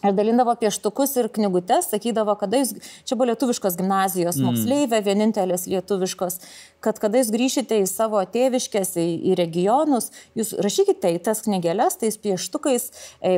[0.06, 2.76] Ir dalindavo pieštukus ir knygutes, sakydavo, kada jūs,
[3.08, 4.46] čia buvo lietuviškos gimnazijos mm.
[4.46, 6.38] moksleivė, vienintelės lietuviškos,
[6.86, 11.98] kad kada jūs grįšite į savo tėviškės, į, į regionus, jūs rašykite į tas knygelės,
[11.98, 12.86] tais pieštukais,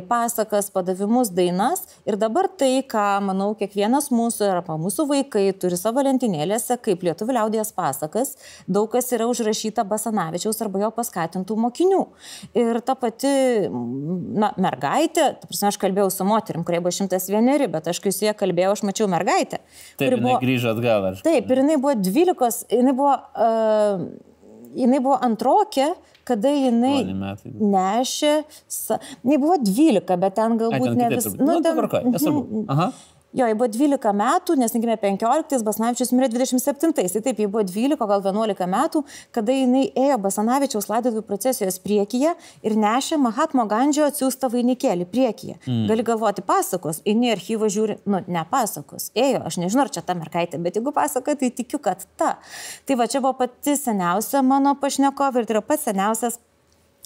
[0.10, 1.86] pasakas, padavimus, dainas.
[2.10, 7.38] Ir dabar tai, ką, manau, kiekvienas mūsų arba mūsų vaikai turi savo lentynėlėse, kaip lietuvių
[7.40, 8.36] liaudės pasakas,
[8.68, 12.04] daug kas yra užrašyta Basanavičiaus arba jo paskatintų mokinių.
[12.60, 13.32] Ir ta pati,
[13.70, 18.12] na, mergaitė, ta prasme, aš kalbėjau su moteriu, moterim, kurie buvo 101, bet aš kai
[18.12, 19.60] su jie kalbėjau, aš mačiau mergaitę.
[19.98, 21.06] Taip, jinai buvo, grįžo atgal.
[21.12, 21.22] Ar...
[21.24, 24.04] Taip, ir jinai buvo 12, jinai buvo, uh,
[24.78, 25.92] jinai buvo antrokė,
[26.30, 27.04] kada jinai
[27.46, 28.34] nešė,
[28.68, 29.00] sa...
[29.24, 31.32] jinai buvo 12, bet ten galbūt Ai, ten ne vis...
[31.38, 31.74] Nu, nu, ten...
[31.78, 32.44] Tvarkoj, nesvarbu.
[32.44, 32.68] Mhm.
[32.76, 32.92] Aha.
[33.30, 37.62] Jo, jai buvo 12 metų, nes gimė 15, Basanavičius mirė 27, tai taip, jai buvo
[37.62, 39.04] 12, gal 11 metų,
[39.36, 42.34] kada jinai ėjo Basanavičiaus laidotuvių procesijos priekyje
[42.66, 45.60] ir nešė Mahatmo Gandžio atsiųstą vainikėlį priekyje.
[45.68, 45.86] Mm.
[45.92, 50.18] Gali galvoti pasakos, eini archyvą žiūri, nu, ne pasakos, ėjo, aš nežinau, ar čia ta
[50.18, 52.40] mergaitė, bet jeigu pasako, tai tikiu, kad ta.
[52.90, 56.42] Tai va čia buvo pati seniausia mano pašnekovė ir tai yra pats seniausias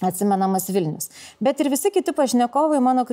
[0.02, 1.10] atsimenamas Vilnius.
[1.44, 3.06] Bet ir visi kiti pašnekovai, mano,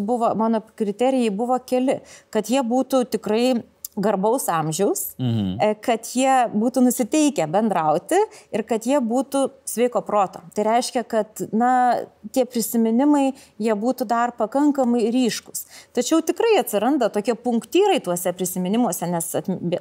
[0.00, 3.62] buvo, mano kriterijai buvo keli, kad jie būtų tikrai
[4.02, 5.56] garbaus amžiaus, mhm.
[5.60, 8.18] E, kad jie būtų nusiteikę bendrauti
[8.54, 10.42] ir kad jie būtų sveiko proto.
[10.56, 11.72] Tai reiškia, kad na,
[12.34, 15.66] tie prisiminimai jie būtų dar pakankamai ryškus.
[15.96, 19.30] Tačiau tikrai atsiranda tokie punktyrai tuose prisiminimuose, nes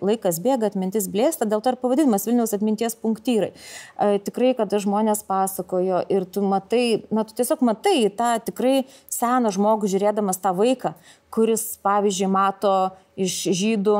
[0.01, 3.51] laikas bėga, atmintis blėsta, dėl to ir pavadinimas Vilniaus atminties punktyrai.
[3.53, 9.53] E, tikrai, kada žmonės pasakojo ir tu matai, na, tu tiesiog matai tą tikrai seną
[9.55, 10.95] žmogų žiūrėdamas tą vaiką,
[11.33, 12.73] kuris, pavyzdžiui, mato
[13.19, 13.95] iš žydų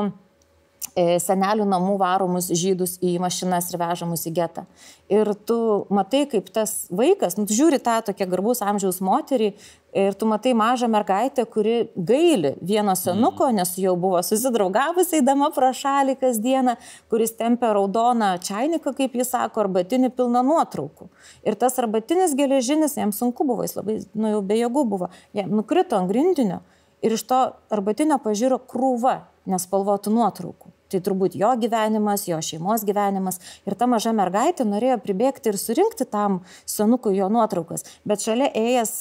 [0.96, 4.64] e, senelių namų varomus žydus į mašinas ir vežamus į getą.
[5.10, 5.58] Ir tu
[5.90, 9.52] matai, kaip tas vaikas, nu, žiūri tą tokią garbus amžiaus moterį
[9.90, 13.58] ir tu matai mažą mergaitę, kuri gaili vieno senuko, mhm.
[13.58, 16.76] nes jau buvo susidraugavusi įdama pro šalį kasdieną,
[17.10, 21.10] kuris tempia raudoną čiainiką, kaip jis sako, arbatinį pilną nuotraukų.
[21.46, 25.50] Ir tas arbatinis geležinis, jam sunku buvo, jis labai, nu jau be jėgų buvo, jam
[25.58, 26.62] nukrito ant grindinio
[27.02, 27.40] ir iš to
[27.72, 30.74] arbatinio pažiūro krūva nespalvotų nuotraukų.
[30.90, 33.38] Tai turbūt jo gyvenimas, jo šeimos gyvenimas.
[33.68, 37.86] Ir ta maža mergaitė norėjo pribėgti ir surinkti tam senukui jo nuotraukas.
[38.08, 38.94] Bet šalia ėjęs,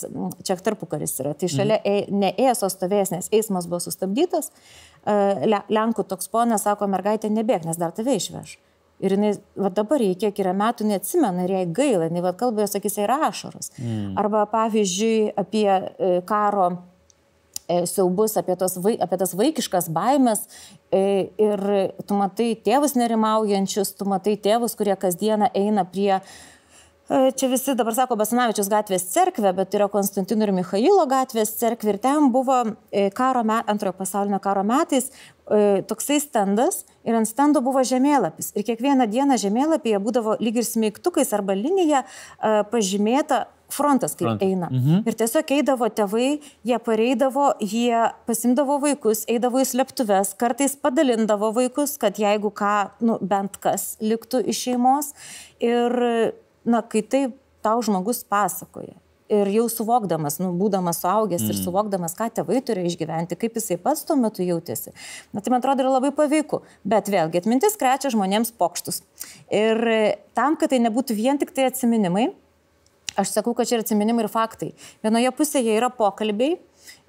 [0.45, 2.21] čia tarpukaris yra, tai šalia mhm.
[2.23, 4.51] neėjęs, o stovėjęs, nes eismas buvo sustabdytas,
[5.01, 8.59] e, Lenkų toks ponas sako, mergaitė nebėg, nes dar tave išveš.
[8.99, 12.67] Ir jinai, va dabar jai kiek yra metų, neatsimena ir jai gaila, jinai va kalba,
[12.67, 13.71] sakys, jai rašaros.
[13.79, 14.17] Mm.
[14.19, 16.67] Arba pavyzdžiui apie e, karo
[17.69, 20.45] siaubus, apie, tos, apie tas vaikiškas baimės
[20.91, 21.65] e, ir
[22.07, 26.23] tu matai tėvus nerimaujančius, tu matai tėvus, kurie kasdieną eina prie e,
[27.09, 32.01] Čia visi dabar sako Basanavičius gatvės cerkvė, bet yra Konstantino ir Mikhailo gatvės cerkvė ir
[32.03, 32.59] ten buvo
[33.17, 35.09] karo met, antrojo pasaulinio karo metais
[35.89, 38.51] toksai standas ir ant stendo buvo žemėlapis.
[38.53, 42.03] Ir kiekvieną dieną žemėlapyje būdavo lyg ir smeigtukais arba linija
[42.69, 44.45] pažymėta frontas kaip Front.
[44.45, 44.69] eina.
[44.71, 45.03] Mhm.
[45.07, 46.29] Ir tiesiog eidavo tėvai,
[46.65, 53.19] jie pareidavo, jie pasimdavo vaikus, eidavo į slėptuves, kartais padalindavo vaikus, kad jeigu ką, nu,
[53.21, 55.13] bent kas liktų iš šeimos.
[55.59, 56.33] Ir,
[56.65, 57.27] na, kai tai
[57.65, 58.97] tau žmogus pasakoja.
[59.29, 61.51] Ir jau suvokdamas, nu, būdamas suaugęs mm.
[61.53, 64.89] ir suvokdamas, ką tėvai turi išgyventi, kaip jisai pats tuo metu jautėsi.
[65.35, 66.63] Na, tai man atrodo yra labai paveiku.
[66.81, 69.03] Bet vėlgi, atmintis krečia žmonėms pokštus.
[69.53, 69.83] Ir
[70.33, 72.31] tam, kad tai nebūtų vien tik tai atsiminimai,
[73.17, 74.73] Aš sakau, kad čia yra atsiminimai ir faktai.
[75.05, 76.57] Vienoje pusėje yra pokalbiai,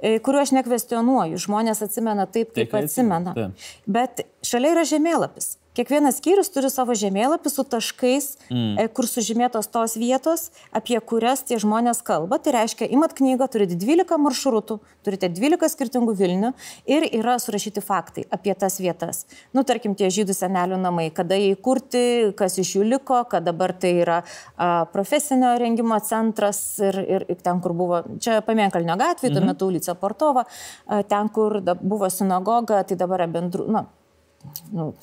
[0.00, 1.40] e, kuriuo aš nekvestionuoju.
[1.44, 3.34] Žmonės atsimena taip, kaip taip, atsimena.
[3.36, 3.68] Taip.
[3.86, 5.54] Bet šalia yra žemėlapis.
[5.70, 8.88] Kiekvienas skyrius turi savo žemėlapį su taškais, mm.
[8.90, 12.40] kur sužymėtos tos vietos, apie kurias tie žmonės kalba.
[12.42, 16.50] Tai reiškia, imat knygą, turite 12 maršrutų, turite 12 skirtingų Vilnių
[16.90, 19.22] ir yra surašyti faktai apie tas vietas.
[19.54, 22.02] Nu, tarkim, tie žydų senelių namai, kada jie įkurti,
[22.34, 27.38] kas iš jų liko, kad dabar tai yra a, profesinio rengimo centras ir, ir, ir
[27.46, 29.38] ten, kur buvo, čia Pamienkalnio gatvė, mm -hmm.
[29.38, 30.44] tuo metu Ulica Portova,
[30.86, 33.99] a, ten, kur da, buvo sinagoga, tai dabar yra bendru, na, nu,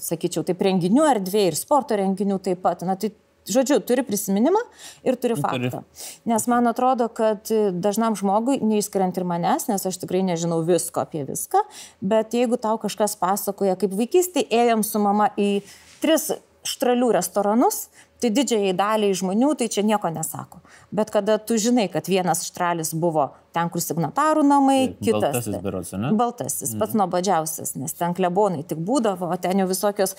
[0.02, 2.84] sakyčiau, taip renginių erdvė ir sporto renginių taip pat.
[2.88, 3.12] Na, tai,
[3.47, 4.62] žodžiu, turi prisiminimą
[5.08, 5.84] ir turi faktą.
[6.30, 11.23] Nes man atrodo, kad dažnam žmogui, neišskiriant ir manęs, nes aš tikrai nežinau visko apie
[11.28, 11.63] viską,
[12.02, 15.62] bet jeigu tau kažkas pasakoja, kaip vaikystėje ėjom su mama į
[16.02, 16.32] tris
[16.67, 17.88] štralių restoranus,
[18.21, 20.62] tai didžiai daliai žmonių tai čia nieko nesako.
[20.95, 25.38] Bet kada tu žinai, kad vienas štralis buvo ten, kur signatarų namai, tai, kitas.
[25.38, 26.12] Baltasis berots, ne?
[26.17, 27.01] Baltasis, pats mm.
[27.03, 30.15] nuobodžiausias, nes ten klebonai tik būdavo, o ten jau visokios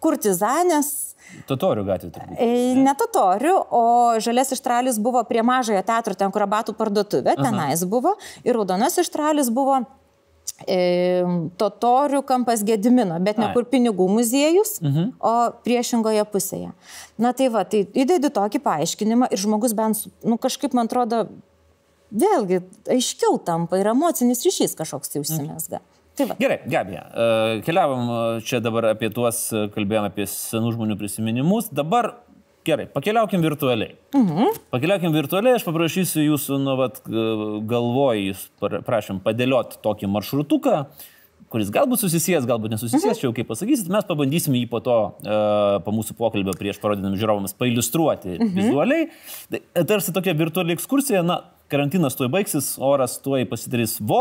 [0.00, 1.14] kurtizanės.
[1.46, 2.38] Totorių gatvė turbūt.
[2.40, 3.84] E, ne, ne totorių, o
[4.22, 7.90] žalias ištralis buvo prie mažojo teatro, ten kur abatų parduotuvė, tenais Aha.
[7.90, 8.16] buvo.
[8.42, 9.82] Ir raudonas ištralis buvo
[11.60, 15.12] Totorių kampas Gedimino, bet ne kur pinigų muziejus, mhm.
[15.18, 16.72] o priešingoje pusėje.
[17.20, 21.24] Na tai va, tai įdedi tokį paaiškinimą ir žmogus bent, nu kažkaip man atrodo,
[22.10, 25.80] vėlgi aiškiau tampa ir emocinis ryšys kažkoks tai užsimesga.
[25.80, 25.98] -huh.
[26.16, 26.36] Tai va.
[26.40, 31.70] Gerai, Gabija, e, keliavom čia dabar apie tuos, kalbėjom apie senų žmonių prisiminimus.
[31.72, 32.14] Dabar
[32.66, 33.94] Gerai, pakeliaukim virtualiai.
[34.12, 34.58] Mhm.
[34.72, 40.82] Pakeliaukim virtualiai, aš paprašysiu jūsų, nu, vat, galvoj, jūs prašom padėlioti tokį maršrutuką,
[41.50, 43.16] kuris galbūt susijęs, galbūt nesusijęs, mhm.
[43.16, 47.18] čia jau kaip pasakysit, mes pabandysime jį po to, uh, po mūsų pokalbio prieš parodydami
[47.20, 48.52] žiūrovams, pailustruoti mhm.
[48.60, 49.08] vizualiai.
[49.50, 54.20] Tai tarsi tokia virtuali ekskursija, na, karantinas tuoj baigsis, oras tuoj pasidarys vo,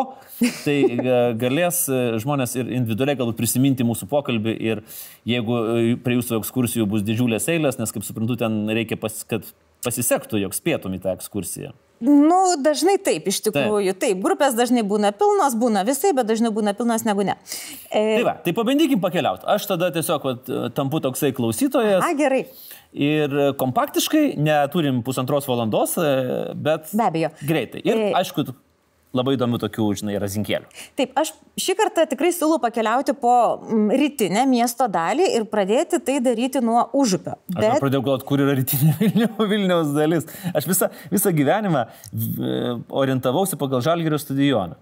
[0.66, 4.84] tai e, galės e, žmonės ir individualiai galbūt prisiminti mūsų pokalbį ir
[5.30, 9.48] jeigu e, prie jūsų ekskursijų bus didžiulės eilės, nes kaip suprantu, ten reikia, pas, kad
[9.86, 11.74] pasisektų, jog spėtum į tą ekskursiją.
[12.00, 13.92] Nu, dažnai taip, iš tikrųjų.
[13.92, 14.00] Taip.
[14.00, 17.36] taip, grupės dažnai būna pilnos, būna visai, bet dažniau būna pilnos negu ne.
[17.92, 18.22] E...
[18.22, 19.44] Tai va, tai pabandykim pakeliauti.
[19.52, 22.00] Aš tada tiesiog vat, tampu toksai klausytojas.
[22.06, 22.46] A, gerai.
[22.98, 26.16] Ir kompaktiškai, neturim pusantros valandos, e,
[26.58, 26.90] bet...
[26.98, 27.30] Be abejo.
[27.46, 27.84] Greitai.
[27.86, 28.08] Ir e...
[28.18, 28.48] aišku,
[29.16, 30.68] labai įdomių tokių, žinai, razinkėlių.
[30.98, 33.36] Taip, aš šį kartą tikrai siūlau pakeliauti po
[33.70, 37.38] rytinę miesto dalį ir pradėti tai daryti nuo užupio.
[37.54, 37.76] Bet...
[37.76, 40.30] Aš pradėjau galvoti, kur yra rytinė Vilniaus dalis.
[40.54, 41.88] Aš visą, visą gyvenimą
[42.90, 44.78] orientavausi pagal Žalgirio stadioną.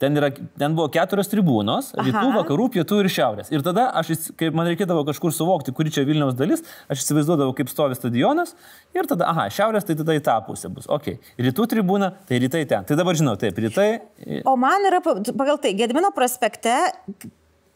[0.00, 3.50] Ten, yra, ten buvo keturios tribūnos- rytų, vakarų, pietų ir šiaurės.
[3.52, 7.68] Ir tada, aš, kai man reikėdavo kažkur suvokti, kuri čia Vilniaus dalis, aš įsivaizduodavau, kaip
[7.68, 8.54] stovi stadionas.
[8.96, 10.88] Ir tada, aha, šiaurės tai tada į tą pusę bus.
[10.88, 12.88] Ok, rytų tribūna, tai rytai ten.
[12.88, 14.00] Tai dabar žinau, taip, rytai.
[14.48, 16.72] O man yra pagal tai, Gedmino prospekte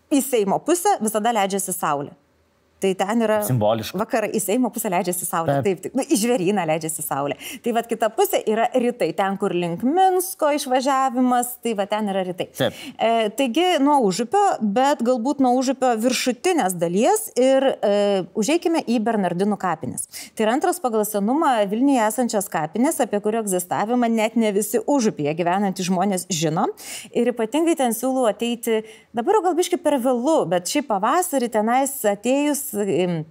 [0.08, 2.16] į Seimo pusę visada leidžiasi Saulė.
[2.84, 3.38] Tai ten yra...
[3.46, 3.96] Simboliška.
[3.96, 5.54] Vakarą į Seimo pusę leidžiasi saulė.
[5.64, 5.94] Taip, taip.
[5.96, 7.38] Na, į žvėryną leidžiasi saulė.
[7.64, 12.26] Tai va kita pusė yra rytai, ten, kur link Minsko išvažiavimas, tai va ten yra
[12.26, 12.50] rytai.
[12.58, 12.76] Taip.
[13.00, 17.94] E, taigi nuo užupio, bet galbūt nuo užupio viršutinės dalies ir e,
[18.36, 20.04] užeikime į Bernardinų kapines.
[20.36, 25.32] Tai yra antras pagal senumą Vilniuje esančios kapinės, apie kurio egzistavimą net ne visi užupyje
[25.40, 26.68] gyvenantys žmonės žino.
[27.16, 28.82] Ir ypatingai ten siūlau ateiti,
[29.16, 33.26] dabar gal biškai per vėlų, bet šį pavasarį tenais atėjus ähm,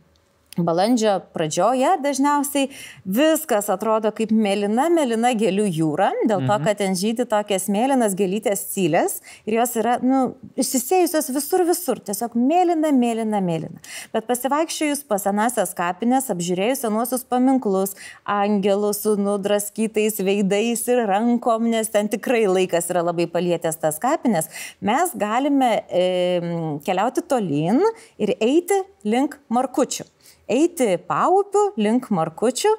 [0.57, 2.67] Balandžio pradžioje dažniausiai
[3.05, 6.67] viskas atrodo kaip melina, melina gėlių jūra, dėl to, mhm.
[6.67, 9.17] kad ten žydi tokias mėlynas gėlytės cylės
[9.49, 13.81] ir jos yra, nu, išsisėjusios visur, visur, tiesiog mėlyna, mėlyna, mėlyna.
[14.13, 17.97] Bet pasivaikščiojus pas senasias kapines, apžiūrėjus senuosius paminklus,
[18.29, 24.51] angelus su nudraskytais veidais ir rankom, nes ten tikrai laikas yra labai palietęs tas kapines,
[24.85, 26.05] mes galime e,
[26.85, 27.81] keliauti tolyn
[28.21, 30.12] ir eiti link markučių
[30.51, 32.71] eiti paupiu link Markučių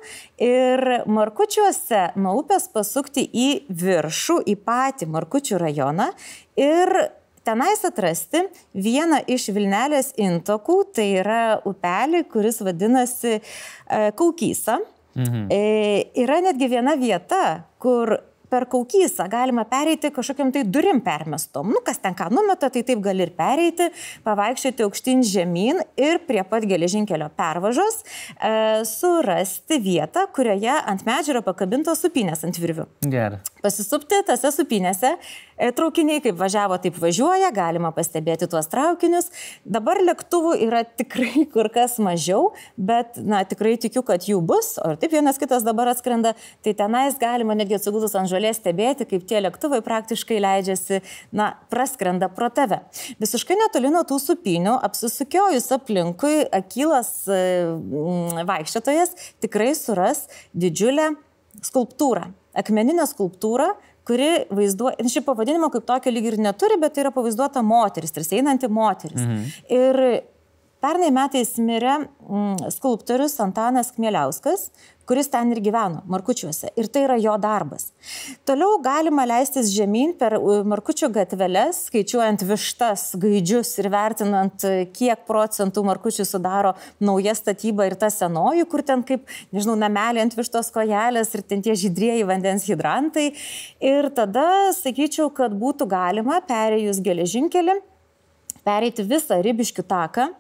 [0.45, 6.11] ir Markučiuose nuo upės pasukti į viršų, į patį Markučių rajoną
[6.61, 6.95] ir
[7.45, 13.41] tenais atrasti vieną iš Vilnelės intokų, tai yra upelį, kuris vadinasi e,
[14.17, 14.81] Kaukysa.
[15.15, 15.47] Mhm.
[15.53, 15.59] E,
[16.25, 18.17] yra netgi viena vieta, kur
[18.55, 21.73] per kaukysą galima pereiti kažkokiam tai durim permestom.
[21.75, 23.89] Nu, kas ten ką numeta, tai taip gali ir pereiti,
[24.27, 28.53] pavaikščioti aukštyn žemyn ir prie pat geležinkelio pervažos e,
[28.89, 32.87] surasti vietą, kurioje ant medžio yra pakabintos supinės ant virvių.
[33.11, 33.43] Gerai.
[33.65, 35.15] Pasisupti tose supinėse,
[35.77, 39.31] traukiniai kaip važiavo, taip važiuoja, galima pastebėti tuos traukinius.
[39.65, 44.95] Dabar lėktuvų yra tikrai kur kas mažiau, bet, na, tikrai tikiu, kad jų bus, o
[44.95, 46.35] ir taip vienas kitas dabar atskrenda,
[46.65, 51.03] tai tenais galima netgi atsigulus ant žolės stebėti, kaip tie lėktuvai praktiškai leidžiasi,
[51.35, 52.83] na, praskrenda pro tave.
[53.23, 57.41] Visiškai netoli nuo tų supinių, apsisukiojus aplinkui, akilas e,
[58.49, 60.27] vaikščiotojas tikrai suras
[60.57, 61.13] didžiulę
[61.65, 62.29] skulptūrą,
[62.59, 63.73] akmeninę skulptūrą,
[64.09, 68.41] kuri vaizduoja, šį pavadinimą kaip tokio lyg ir neturi, bet tai yra pavaizduota moteris, tarsi
[68.41, 69.23] einanti moteris.
[69.23, 69.45] Mhm.
[69.73, 70.01] Ir
[70.85, 74.69] pernai metais mirė mm, skulptorius Antanas Kmieliauskas,
[75.09, 76.71] kuris ten ir gyveno, Markučiuose.
[76.81, 77.91] Ir tai yra jo darbas.
[78.49, 84.67] Toliau galima leistis žemyn per Markučių gatveles, skaičiuojant vištas, gaidžius ir vertinant,
[84.97, 86.75] kiek procentų Markučių sudaro
[87.05, 91.65] nauja statyba ir ta senoji, kur ten kaip, nežinau, namelė ant vištos kojelės ir ten
[91.65, 93.31] tie žydrieji vandens hidrantai.
[93.85, 97.77] Ir tada sakyčiau, kad būtų galima perėjus geležinkelį,
[98.65, 100.33] pereiti visą ribiškių taką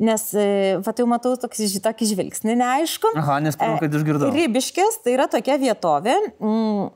[0.00, 3.14] Nes, e, va, tai matau tokį, tokį žvilgsnį neaišku.
[3.20, 4.32] Aha, nes pirmą, kad išgirdau.
[4.34, 6.88] Rybiškės tai yra tokia vietovė, m, mm,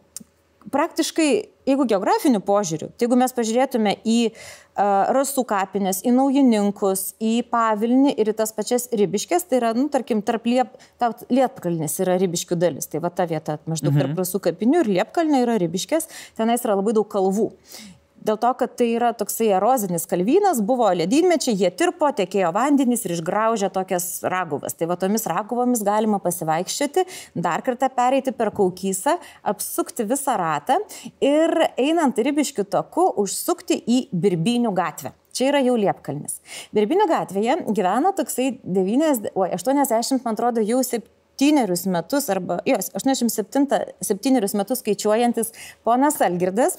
[0.75, 1.31] praktiškai,
[1.69, 8.15] jeigu geografiniu požiūriu, tai jeigu mes pažiūrėtume į uh, rasų kapinės, į naujininkus, į pavilnį
[8.21, 10.77] ir į tas pačias rybiškės, tai yra, nu, tarkim, tarp liep,
[11.33, 12.89] liepkalnis yra rybiškių dalis.
[12.91, 14.03] Tai va ta vieta maždaug mhm.
[14.03, 16.09] tarp rasų kapinių ir liepkalnio yra rybiškės,
[16.39, 17.51] tenais yra labai daug kalvų
[18.27, 23.17] dėl to, kad tai yra toksai erozinis kalvynas, buvo ledynmečiai, jie tirpo, tekėjo vandenys ir
[23.17, 24.77] išgraužė tokias raguvas.
[24.79, 27.07] Tai va tomis raguvomis galima pasivaikščioti,
[27.47, 29.19] dar kartą pereiti per kaukysą,
[29.55, 30.81] apsukti visą ratą
[31.25, 35.15] ir einant ribiškių taku užsukti į Birbinių gatvę.
[35.35, 36.39] Čia yra jau Liepkalnis.
[36.77, 41.03] Birbinių gatvėje gyvena toksai 9, o 80, man atrodo, jau 7
[41.35, 45.53] septynerius metus, arba jos 87 metus skaičiuojantis
[45.85, 46.79] ponas Algirdas,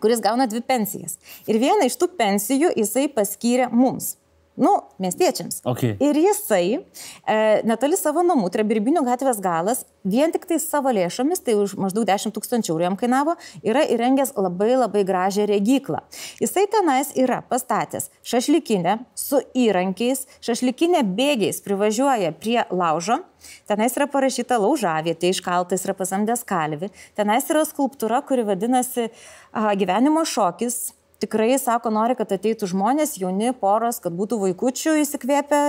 [0.00, 1.18] kuris gauna dvi pensijas.
[1.46, 4.16] Ir vieną iš tų pensijų jisai paskyrė mums.
[4.56, 5.62] Nu, miestiečiams.
[5.64, 5.94] Okay.
[5.96, 10.92] Ir jisai e, netoli savo namų, tai yra Birbinių gatvės galas, vien tik tai savo
[10.92, 16.02] lėšomis, tai už maždaug 10 tūkstančių eurų jam kainavo, yra įrengęs labai labai gražią regiklą.
[16.42, 23.22] Jisai tenais yra pastatęs šašlikinę su įrankiais, šašlikinė bėgiais privažiuoja prie laužo,
[23.66, 26.92] Tenais yra parašyta laužavietė, iškaltas yra pasamdęs kalvi.
[27.18, 30.92] Tenais yra skulptūra, kuri vadinasi a, gyvenimo šokis.
[31.22, 35.60] Tikrai sako, nori, kad ateitų žmonės, jauni poros, kad būtų vaikučių įsikvėpę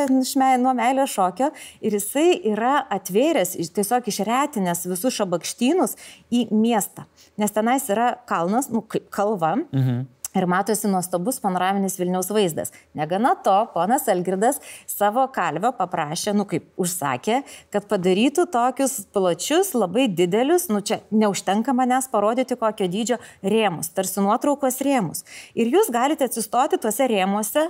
[0.64, 1.52] nuo meilės šokio.
[1.86, 5.94] Ir jisai yra atvėręs, tiesiog išretinęs visus šabakštynus
[6.34, 7.06] į miestą.
[7.38, 9.56] Nes tenais yra kalnas, nu kalva.
[9.70, 12.74] Mhm ir matosi nuostabus panoraminis Vilniaus vaizdas.
[12.98, 14.60] Negana to, ponas Elgirdas
[14.90, 17.42] savo kalvio paprašė, nu kaip užsakė,
[17.74, 24.24] kad padarytų tokius plačius, labai didelius, nu čia neužtenka manęs parodyti kokio dydžio rėmus, tarsi
[24.24, 25.24] nuotraukos rėmus.
[25.54, 27.70] Ir jūs galite atsistoti tuose rėmuose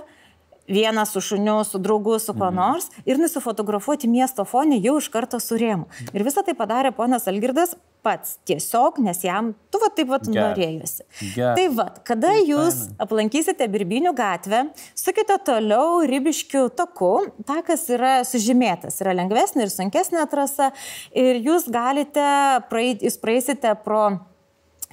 [0.68, 5.40] vienas su šuniu, su draugu, su kuo nors ir nusifotografuoti miesto fone jau iš karto
[5.40, 5.88] su rėmu.
[6.12, 10.36] Ir visą tai padarė ponas Algirdas pats tiesiog, nes jam, tu va taip pat Geras.
[10.36, 11.06] norėjosi.
[11.34, 11.56] Geras.
[11.56, 14.66] Tai va, kada jūs aplankysite Birbinių gatvę,
[14.98, 17.14] sukite toliau Rybiškių taku,
[17.48, 20.70] takas yra sužymėtas, yra lengvesnė ir sunkesnė trasa
[21.16, 22.28] ir jūs galite
[22.68, 24.04] praeiti, jūs praeisite pro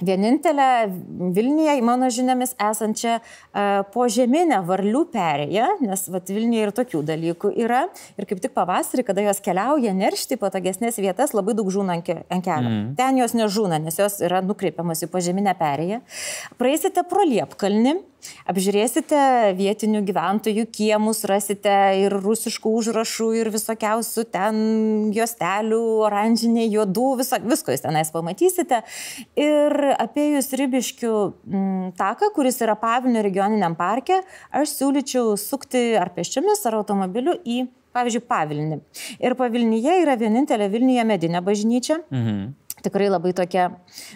[0.00, 0.68] vienintelę
[1.36, 7.84] Vilniuje, mano žiniomis, esančią uh, požeminę varlių perėją, nes vat, Vilniuje ir tokių dalykų yra.
[8.20, 12.70] Ir kaip tik pavasarį, kada jos keliauja neršti patogesnės vietas, labai daug žūna ant kelio.
[12.70, 12.94] Mm.
[12.98, 16.02] Ten jos nežūna, nes jos yra nukreipiamas į požeminę perėją.
[16.60, 17.98] Praeisite pro Liepkalnį.
[18.50, 19.18] Apžiūrėsite
[19.58, 24.56] vietinių gyventojų kiemus, rasite ir rusiškų užrašų, ir visokiausių ten
[25.14, 28.82] juostelių, oranžiniai, juodų, viso, visko jūs tenais pamatysite.
[29.38, 34.22] Ir apie jūs Rybiškių m, taką, kuris yra Pavilnio regioniniam parke,
[34.54, 37.64] aš siūlyčiau sukti ar peščiamis, ar automobiliu į,
[37.96, 38.80] pavyzdžiui, Pavilnį.
[39.22, 42.02] Ir Pavilnyje yra vienintelė Vilniuje medinė bažnyčia.
[42.10, 42.50] Mhm.
[42.82, 43.68] Tikrai labai tokia,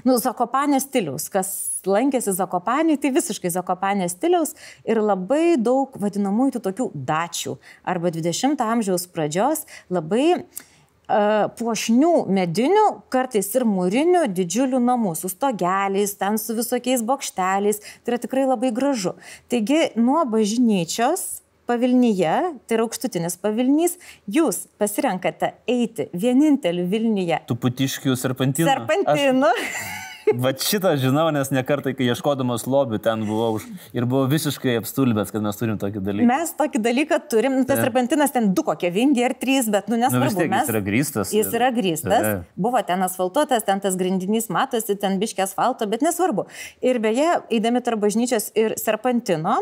[0.06, 1.28] nu, Zakopanės stiliaus.
[1.32, 1.50] Kas
[1.86, 4.56] lankėsi Zakopanį, tai visiškai Zakopanės stiliaus
[4.86, 7.56] ir labai daug vadinamųjų tokių dačių
[7.86, 16.16] arba 20-ojo amžiaus pradžios labai uh, puošnių medinių, kartais ir mūrinių didžiulių namų su stogeliais,
[16.18, 17.82] ten su visokiais bokšteliais.
[18.02, 19.14] Tai yra tikrai labai gražu.
[19.52, 22.34] Taigi nuo bažnyčios Pavilnyje,
[22.66, 23.96] tai yra aukštutinis pavilnys,
[24.30, 28.68] jūs pasirenkate eiti vieninteliu Vilniuje Tu putiškių serpantynų.
[28.70, 29.54] serpantinu.
[30.34, 33.66] Va šitą žinau, nes nekartai, kai ieškodamas lobį ten buvau už...
[33.94, 36.26] ir buvau visiškai apstulbęs, kad mes turim tokį dalyką.
[36.26, 39.94] Mes tokį dalyką turim, nu, tas serpantinas ten du kokie vingi ar trys, bet nu
[39.96, 40.40] Nu, nesvarbu.
[40.42, 40.66] tiek mes...
[40.66, 41.32] jis yra grįstas.
[41.36, 42.50] Jis yra grįstas, Taip.
[42.58, 46.48] buvo ten asfaltuotas, ten tas grindinys matosi, ten biškė asfalto, bet nesvarbu.
[46.82, 49.54] Ir beje, eidami tarp bažnyčios ir serpantino,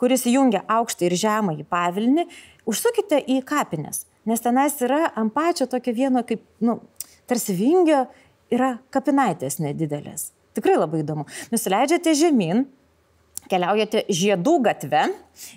[0.00, 2.24] kuris jungia aukštą ir žemą į pavilnį,
[2.68, 6.80] užsukite į kapines, nes tenais yra ant pačio tokio vieno, kaip, nu,
[7.28, 8.06] tarsi vingio,
[8.52, 10.30] yra kapinaitės nedidelės.
[10.56, 11.26] Tikrai labai įdomu.
[11.52, 12.64] Nusileidžiate žemyn,
[13.50, 15.06] keliaujate žiedų gatve,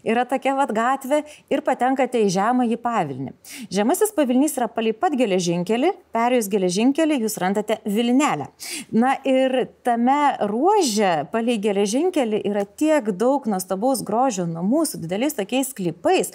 [0.04, 1.22] yra tokia vad gatvė
[1.52, 3.34] ir patenkate į žemą į pavilnį.
[3.74, 8.50] Žemasis pavilnys yra palei pat geležinkelį, perėjus geležinkelį jūs randate Vilnelę.
[8.92, 10.20] Na ir tame
[10.50, 16.34] ruože palei geležinkelį yra tiek daug nuostabaus grožio namų su dideliais tokiais klipais.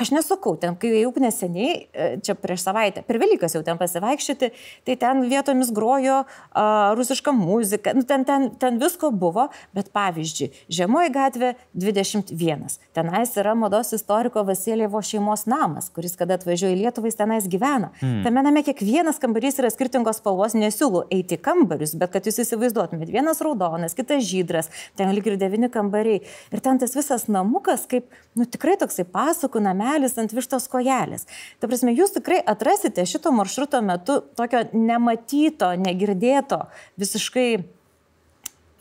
[0.00, 4.48] Aš nesakau, ten, kai jau neseniai, e, čia prieš savaitę, per Velykas jau ten pasivaikščioti,
[4.88, 10.48] tai ten vietomis grojo uh, rusiška muzika, nu, ten, ten, ten visko buvo, bet pavyzdžiui,
[10.90, 12.64] Žemoji gatvė 21.
[12.96, 17.92] Tenais yra mados istoriko Vasilievo šeimos namas, kuris kada atvažiuoja į Lietuvą, jis tenais gyvena.
[18.00, 18.24] Hmm.
[18.24, 23.38] Tame name kiekvienas kambarys yra skirtingos spalvos, nesiūlau eiti kambarius, bet kad jūs įsivaizduotumėt, vienas
[23.46, 26.24] raudonas, kitas žydras, ten lyg ir devyni kambariai.
[26.50, 31.30] Ir ten tas visas namukas, kaip, nu tikrai toksai pasakų namelis ant vištos kojelės.
[31.62, 36.64] Ta prasme, jūs tikrai atrasite šito maršruto metu tokio nematyto, negirdėto,
[36.98, 37.52] visiškai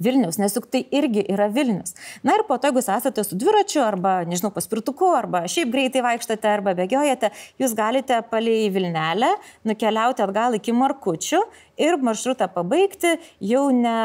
[0.04, 1.96] Vilnius, nes juk tai irgi yra Vilnius.
[2.24, 6.04] Na ir po to, jeigu jūs esate su dviračiu arba, nežinau, paspirtuku, arba šiaip greitai
[6.06, 7.32] vaikštate, arba bėgiojate,
[7.62, 9.34] jūs galite palei Vilnelę
[9.68, 11.42] nukeliauti atgal iki Markučių
[11.80, 13.16] ir maršrutą pabaigti
[13.52, 13.96] jau ne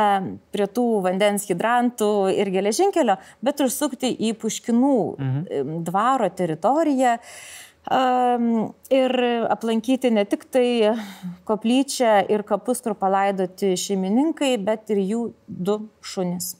[0.55, 5.77] prie tų vandens hidrantų ir geležinkelio, bet užsukti į Puškinų mhm.
[5.87, 7.19] dvaro teritoriją.
[7.19, 9.15] Um, ir
[9.53, 10.97] aplankyti ne tik tai
[11.45, 16.55] koplyčią ir kapus, kur palaidoti šeimininkai, bet ir jų du šunys.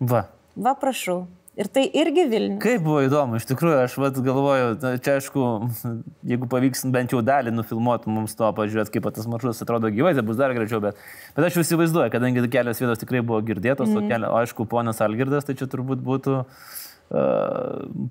[0.00, 0.26] Va.
[0.56, 1.24] Va, prašau.
[1.54, 2.58] Ir tai irgi Vilnius.
[2.64, 4.72] Kaip buvo įdomu, iš tikrųjų, aš vat, galvoju,
[5.04, 5.42] čia aišku,
[6.32, 10.24] jeigu pavyks bent jau dalį nufilmuoti mums to, pažiūrėti, kaip tas maršrutas atrodo gyvai, tai
[10.26, 10.98] bus dar gražiau, bet,
[11.36, 14.00] bet aš jau įsivaizduoju, kadangi kelios vietos tikrai buvo girdėtos, mm.
[14.00, 16.66] o, kelio, o aišku, ponas Algirdas, tai čia turbūt būtų uh,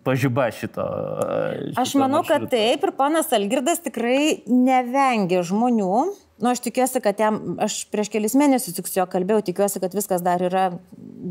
[0.04, 0.84] pažyba šito.
[0.84, 5.96] Uh, Aš manau, kad taip ir ponas Algirdas tikrai nevengia žmonių.
[6.44, 9.94] Nu, aš tikiuosi, kad jam, aš prieš kelis mėnesius tik su juo kalbėjau, tikiuosi, kad
[9.96, 10.66] viskas dar yra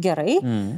[0.01, 0.39] gerai.
[0.41, 0.71] Mm.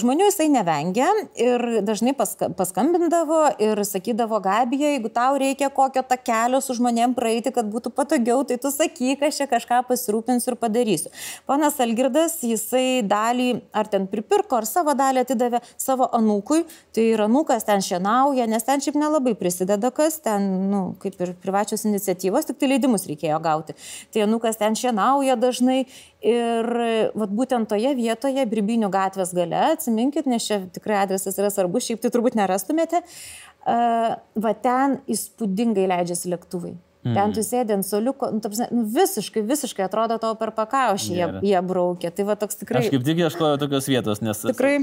[0.00, 6.16] Žmonių jisai nevengia ir dažnai paska, paskambindavo ir sakydavo, Gabija, jeigu tau reikia kokio ta
[6.16, 10.58] kelio su žmonėm praeiti, kad būtų patogiau, tai tu sakyk, aš čia kažką pasirūpinsiu ir
[10.62, 11.12] padarysiu.
[11.48, 16.62] Ponas Algirdas, jisai dalį ar ten pripirko, ar savo dalį atidavė savo anūkui,
[16.96, 21.36] tai ir anūkas ten šienauja, nes ten šiaip nelabai prisideda kas, ten, nu, kaip ir
[21.44, 23.76] privačios iniciatyvos, tik tai leidimus reikėjo gauti.
[24.12, 25.82] Tai anukas ten šienauja dažnai
[26.22, 26.70] ir
[27.18, 32.02] vat, būtent toje vietoje, Birbinių gatvės gale, atsiminkit, nes čia tikrai adresas yra svarbus, šiaip
[32.02, 34.14] tai turbūt nerastumėte, uh,
[34.46, 36.76] va ten įspūdingai leidžiasi lėktuvai.
[37.02, 37.16] Mm.
[37.16, 41.26] Ten tu sėdė ant soliuko, nu, tapsne, nu, visiškai, visiškai atrodo tavo per pakaušį, jie,
[41.48, 42.12] jie braukė.
[42.14, 42.84] Tai va toks tikrai.
[42.84, 44.44] Aš kaip tik ieškoju tokios vietos, nes...
[44.46, 44.76] Tikrai.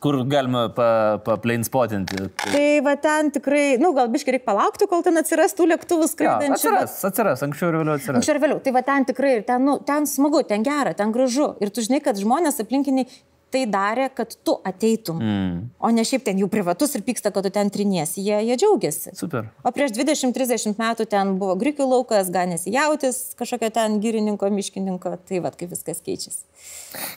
[0.00, 0.88] Kur galima pa,
[1.20, 1.36] pa
[1.68, 2.30] spotinti.
[2.40, 6.56] Tai, va ten tikrai, nu gal biškai reikia palaukti, kol ten atsirastų lėktuvų ja, skraidančių.
[6.56, 8.22] atsiras, atsiras, anksčiau ir vėliau atsiras.
[8.22, 8.64] Anksčiau ir vėliau.
[8.64, 11.52] Tai va ten tikrai, ir ten, nu, ten smagu, ten gera, ten gražu.
[11.60, 13.10] Ir tu žinai, kad žmonės aplinkiniai
[13.54, 15.20] tai darė, kad tu ateitum.
[15.22, 15.58] Mm.
[15.78, 18.24] O ne šiaip ten jų privatus ir pyksta, kad tu ten triniesi.
[18.24, 19.14] Jie, jie džiaugiasi.
[19.18, 19.50] Super.
[19.66, 25.16] O prieš 20-30 metų ten buvo grikių laukas, ganėsi jautis, kažkokio ten gyrininko, miškininko.
[25.28, 26.42] Tai va, kaip viskas keičiasi.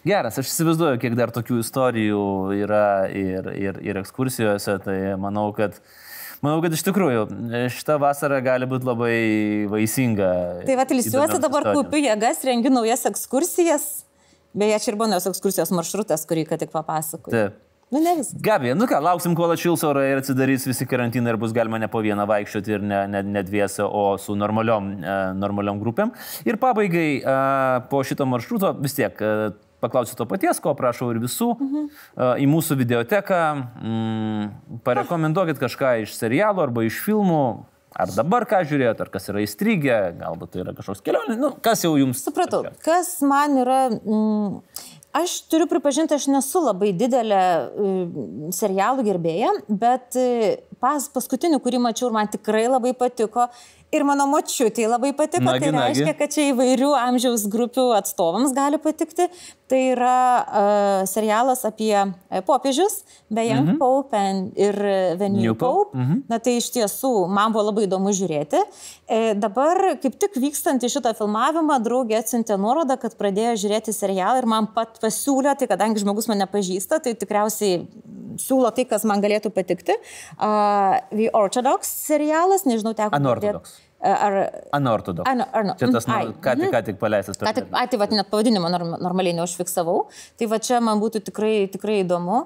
[0.08, 2.22] Geras, aš įsivaizduoju, kiek dar tokių istorijų
[2.60, 5.82] yra ir, ir, ir ekskursijose, tai manau, kad
[6.40, 7.26] Manau, kad iš tikrųjų
[7.76, 9.16] šita vasara gali būti labai
[9.68, 10.30] vaisinga.
[10.64, 13.90] Tai va, ilsiuosi dabar kaupiu jėgas, rengiu naujas ekskursijas.
[14.54, 17.36] Beje, čia ir buvo naujos ekskursijos maršrutas, kurį ką tik papasakojau.
[17.36, 17.66] Taip.
[17.90, 18.38] Nu, ne viskas.
[18.46, 21.88] Gabija, nu ką, lauksim, kol atšils orai ir atsidarys visi karantinai ir bus galima ne
[21.90, 26.14] po vieną vaikščioti ir ne, ne, ne dviese, o su normaliom, e, normaliom grupėm.
[26.46, 27.40] Ir pabaigai e,
[27.90, 29.34] po šito maršruto vis tiek e,
[29.82, 31.50] paklausiu to paties, ko prašau ir visų.
[31.58, 31.90] Mhm.
[31.90, 34.48] E, į mūsų videoteką mm,
[34.86, 37.44] parekomenduokit kažką iš serialų arba iš filmų.
[38.00, 41.84] Ar dabar ką žiūrėjote, ar kas yra įstrigę, galbūt tai yra kažkoks kelionė, nu, kas
[41.84, 42.24] jau jums.
[42.24, 42.64] Supratau.
[42.86, 43.82] Kas man yra...
[44.00, 44.62] Mm,
[45.20, 50.30] aš turiu pripažinti, aš nesu labai didelė mm, serialų gerbėja, bet e,
[50.80, 53.50] pas, paskutinį, kurį mačiau ir man tikrai labai patiko.
[53.90, 56.04] Ir mano močiutė labai patiko, Nagi, tai nagi.
[56.04, 59.26] reiškia, kad čia įvairių amžiaus grupių atstovams gali patikti.
[59.70, 63.78] Tai yra uh, serialas apie uh, popiežius, beje, mm -hmm.
[63.82, 64.74] Pope and, ir
[65.18, 65.90] The New, New Pope.
[65.90, 65.98] Pope.
[65.98, 66.22] Mm -hmm.
[66.30, 68.62] Na tai iš tiesų man buvo labai įdomu žiūrėti.
[69.08, 74.38] E, dabar kaip tik vykstant į šitą filmavimą, draugė atsintė nuorodą, kad pradėjo žiūrėti serialą
[74.38, 77.88] ir man pat pasiūlė, tai kadangi žmogus mane pažįsta, tai tikriausiai
[78.38, 79.96] siūlo tai, kas man galėtų patikti.
[80.38, 83.18] Uh, The Orthodox serialas, nežinau, teko.
[83.18, 83.79] Unorthodox.
[84.00, 84.36] Ar...
[84.72, 85.28] Anortodoks.
[85.28, 87.38] Ano- ano- Čia tas, ai, ką tik, ką tik paleistas.
[87.42, 90.06] Ką tik, ai, tai va, net pavadinimą norm, normaliai neužfiksavau.
[90.40, 92.46] Tai va čia man būtų tikrai, tikrai įdomu.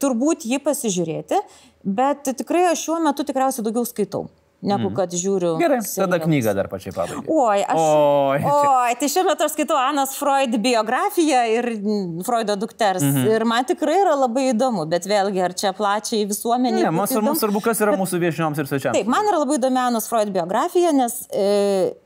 [0.00, 1.40] Turbūt jį pasižiūrėti,
[1.84, 4.26] bet tikrai aš šiuo metu tikriausiai daugiau skaitau,
[4.60, 5.54] negu kad žiūriu.
[5.60, 6.26] Gerai, tada serialus.
[6.26, 7.24] knygą dar pačiai pabaigai.
[7.32, 7.80] Oi, aš.
[7.80, 13.04] Oi, Oi, tai šiuo metu aš skaitau Anos Freud biografiją ir mm, Freudo dukters.
[13.04, 13.28] Mhm.
[13.32, 16.84] Ir man tikrai yra labai įdomu, bet vėlgi, ar čia plačiai visuomenė.
[16.84, 18.98] Ne, mums mums svarbu, kas yra mūsų viešnioms ir svečiams.
[18.98, 21.46] Taip, man yra labai įdomi Anos Freud biografija, nes e,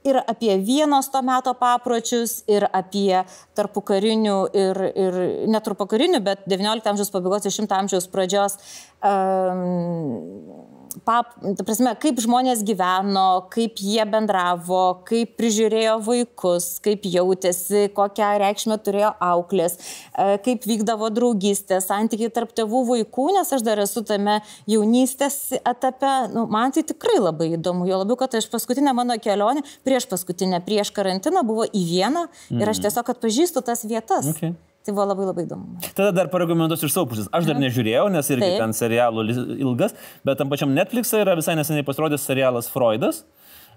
[0.07, 3.24] ir apie vienos to meto papročius, ir apie
[3.59, 8.59] tarpukarinių, ir, ir netarpukarinių, bet XIX amžiaus pabaigos, 10 amžiaus pradžios.
[9.05, 17.88] Um, Pap, ta prasme, kaip žmonės gyveno, kaip jie bendravo, kaip prižiūrėjo vaikus, kaip jautėsi,
[17.97, 23.82] kokią reikšmę turėjo auklės, e, kaip vykdavo draugystė, santykiai tarp tėvų vaikų, nes aš dar
[23.82, 24.38] esu tame
[24.70, 26.12] jaunystės etape.
[26.34, 30.62] Nu, man tai tikrai labai įdomu, jo labiau, kad aš paskutinę mano kelionę, prieš paskutinę,
[30.64, 32.62] prieš karantiną buvo į vieną mm.
[32.62, 34.30] ir aš tiesiog atpažįstu tas vietas.
[34.36, 34.55] Okay.
[34.85, 35.78] Tai buvo labai labai įdomu.
[35.97, 37.28] Tada dar parekomenduosiu iš savo pusės.
[37.32, 38.59] Aš dar nežiūrėjau, nes irgi Taip.
[38.61, 39.24] ten serialų
[39.57, 39.95] ilgas,
[40.28, 43.22] bet tam pačiam Netflix'e yra visai neseniai pasirodęs serialas Freudas.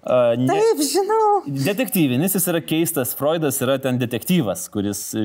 [0.07, 1.23] Uh, ne, Taip, žinau.
[1.65, 3.11] detektyvinis, jis yra keistas.
[3.17, 5.23] Freudas yra ten detektyvas, kuris e,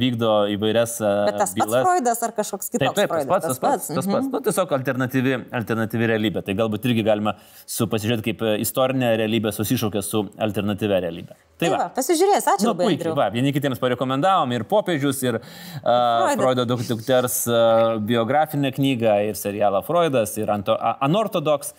[0.00, 1.82] vykdo įvairias uh, Bet tas pats bylas.
[1.84, 3.90] Freudas ar kažkoks kitoks Taip, taip, tas pats, tas pats.
[3.98, 4.30] Tas pats.
[4.32, 6.44] Nu, tiesiog alternatyvi, alternatyvi realybė.
[6.46, 7.34] Tai galbūt irgi galima
[7.68, 11.36] su pasižiūrėti, kaip e, istorinė realybė susišaukia su alternatyvia realybė.
[11.58, 11.78] Tai Tai va.
[11.82, 12.84] va, pasižiūrės, ačiū Nu, labai.
[12.86, 13.16] puikiai, Andriau.
[13.18, 16.28] va, vieni kitiems parekomendavom ir popiežius, ir uh.
[16.38, 21.74] Freudo duk- dukters uh, biografinę knygą, ir serialą Freudas, ir anto, Anortodoks.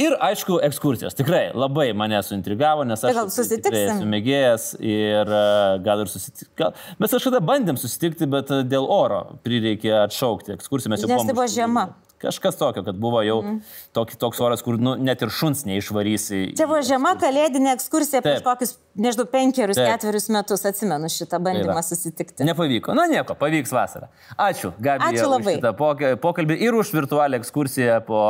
[0.00, 1.12] Ir aišku, ekskursijos.
[1.18, 3.98] Tikrai labai mane suintrigavo, nes Tai aš gal susitiksim?
[3.98, 6.70] esu mėgėjas ir uh, gal ir susitikti.
[7.02, 10.94] Mes kažkada bandėm susitikti, bet uh, dėl oro prireikė atšaukti ekskursiją.
[10.94, 11.84] Mes jau Nes buvom tai buvo už- žiema.
[12.24, 13.56] Kažkas tokio, kad buvo jau mm.
[13.92, 16.54] tokį, toks oras, kur nu, net ir šuns neišvarysi.
[16.56, 18.46] Čia buvo žiema kalėdinė ekskursija prieš Taip.
[18.46, 19.90] kokius, nežinau, penkerius, Taip.
[19.92, 21.82] ketverius metus, atsimenu šitą bandymą va.
[21.84, 22.46] susitikti.
[22.48, 22.94] Nepavyko.
[22.96, 24.08] Na nieko, pavyks vasarą.
[24.40, 25.56] Ačiū, Gabija, Ačiū už labai.
[25.58, 28.22] šitą poka- pokalbį ir už virtualią ekskursiją po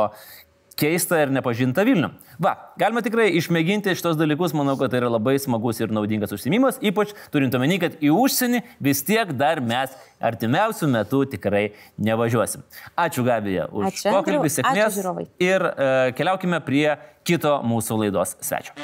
[0.79, 2.09] keistą ir nepažintą Vilnių.
[2.41, 6.79] Va, galima tikrai išmėginti šitos dalykus, manau, kad tai yra labai smagus ir naudingas užsimimas,
[6.83, 11.65] ypač turint omeny, kad į užsienį vis tiek dar mes artimiausių metų tikrai
[11.97, 12.65] nevažiuosim.
[12.99, 15.27] Ačiū Gabija už Ačiū, pokalbį, Ačiū, sėkmės žiūrovai.
[15.43, 16.89] ir e, keliaukime prie
[17.27, 18.75] kito mūsų laidos svečio.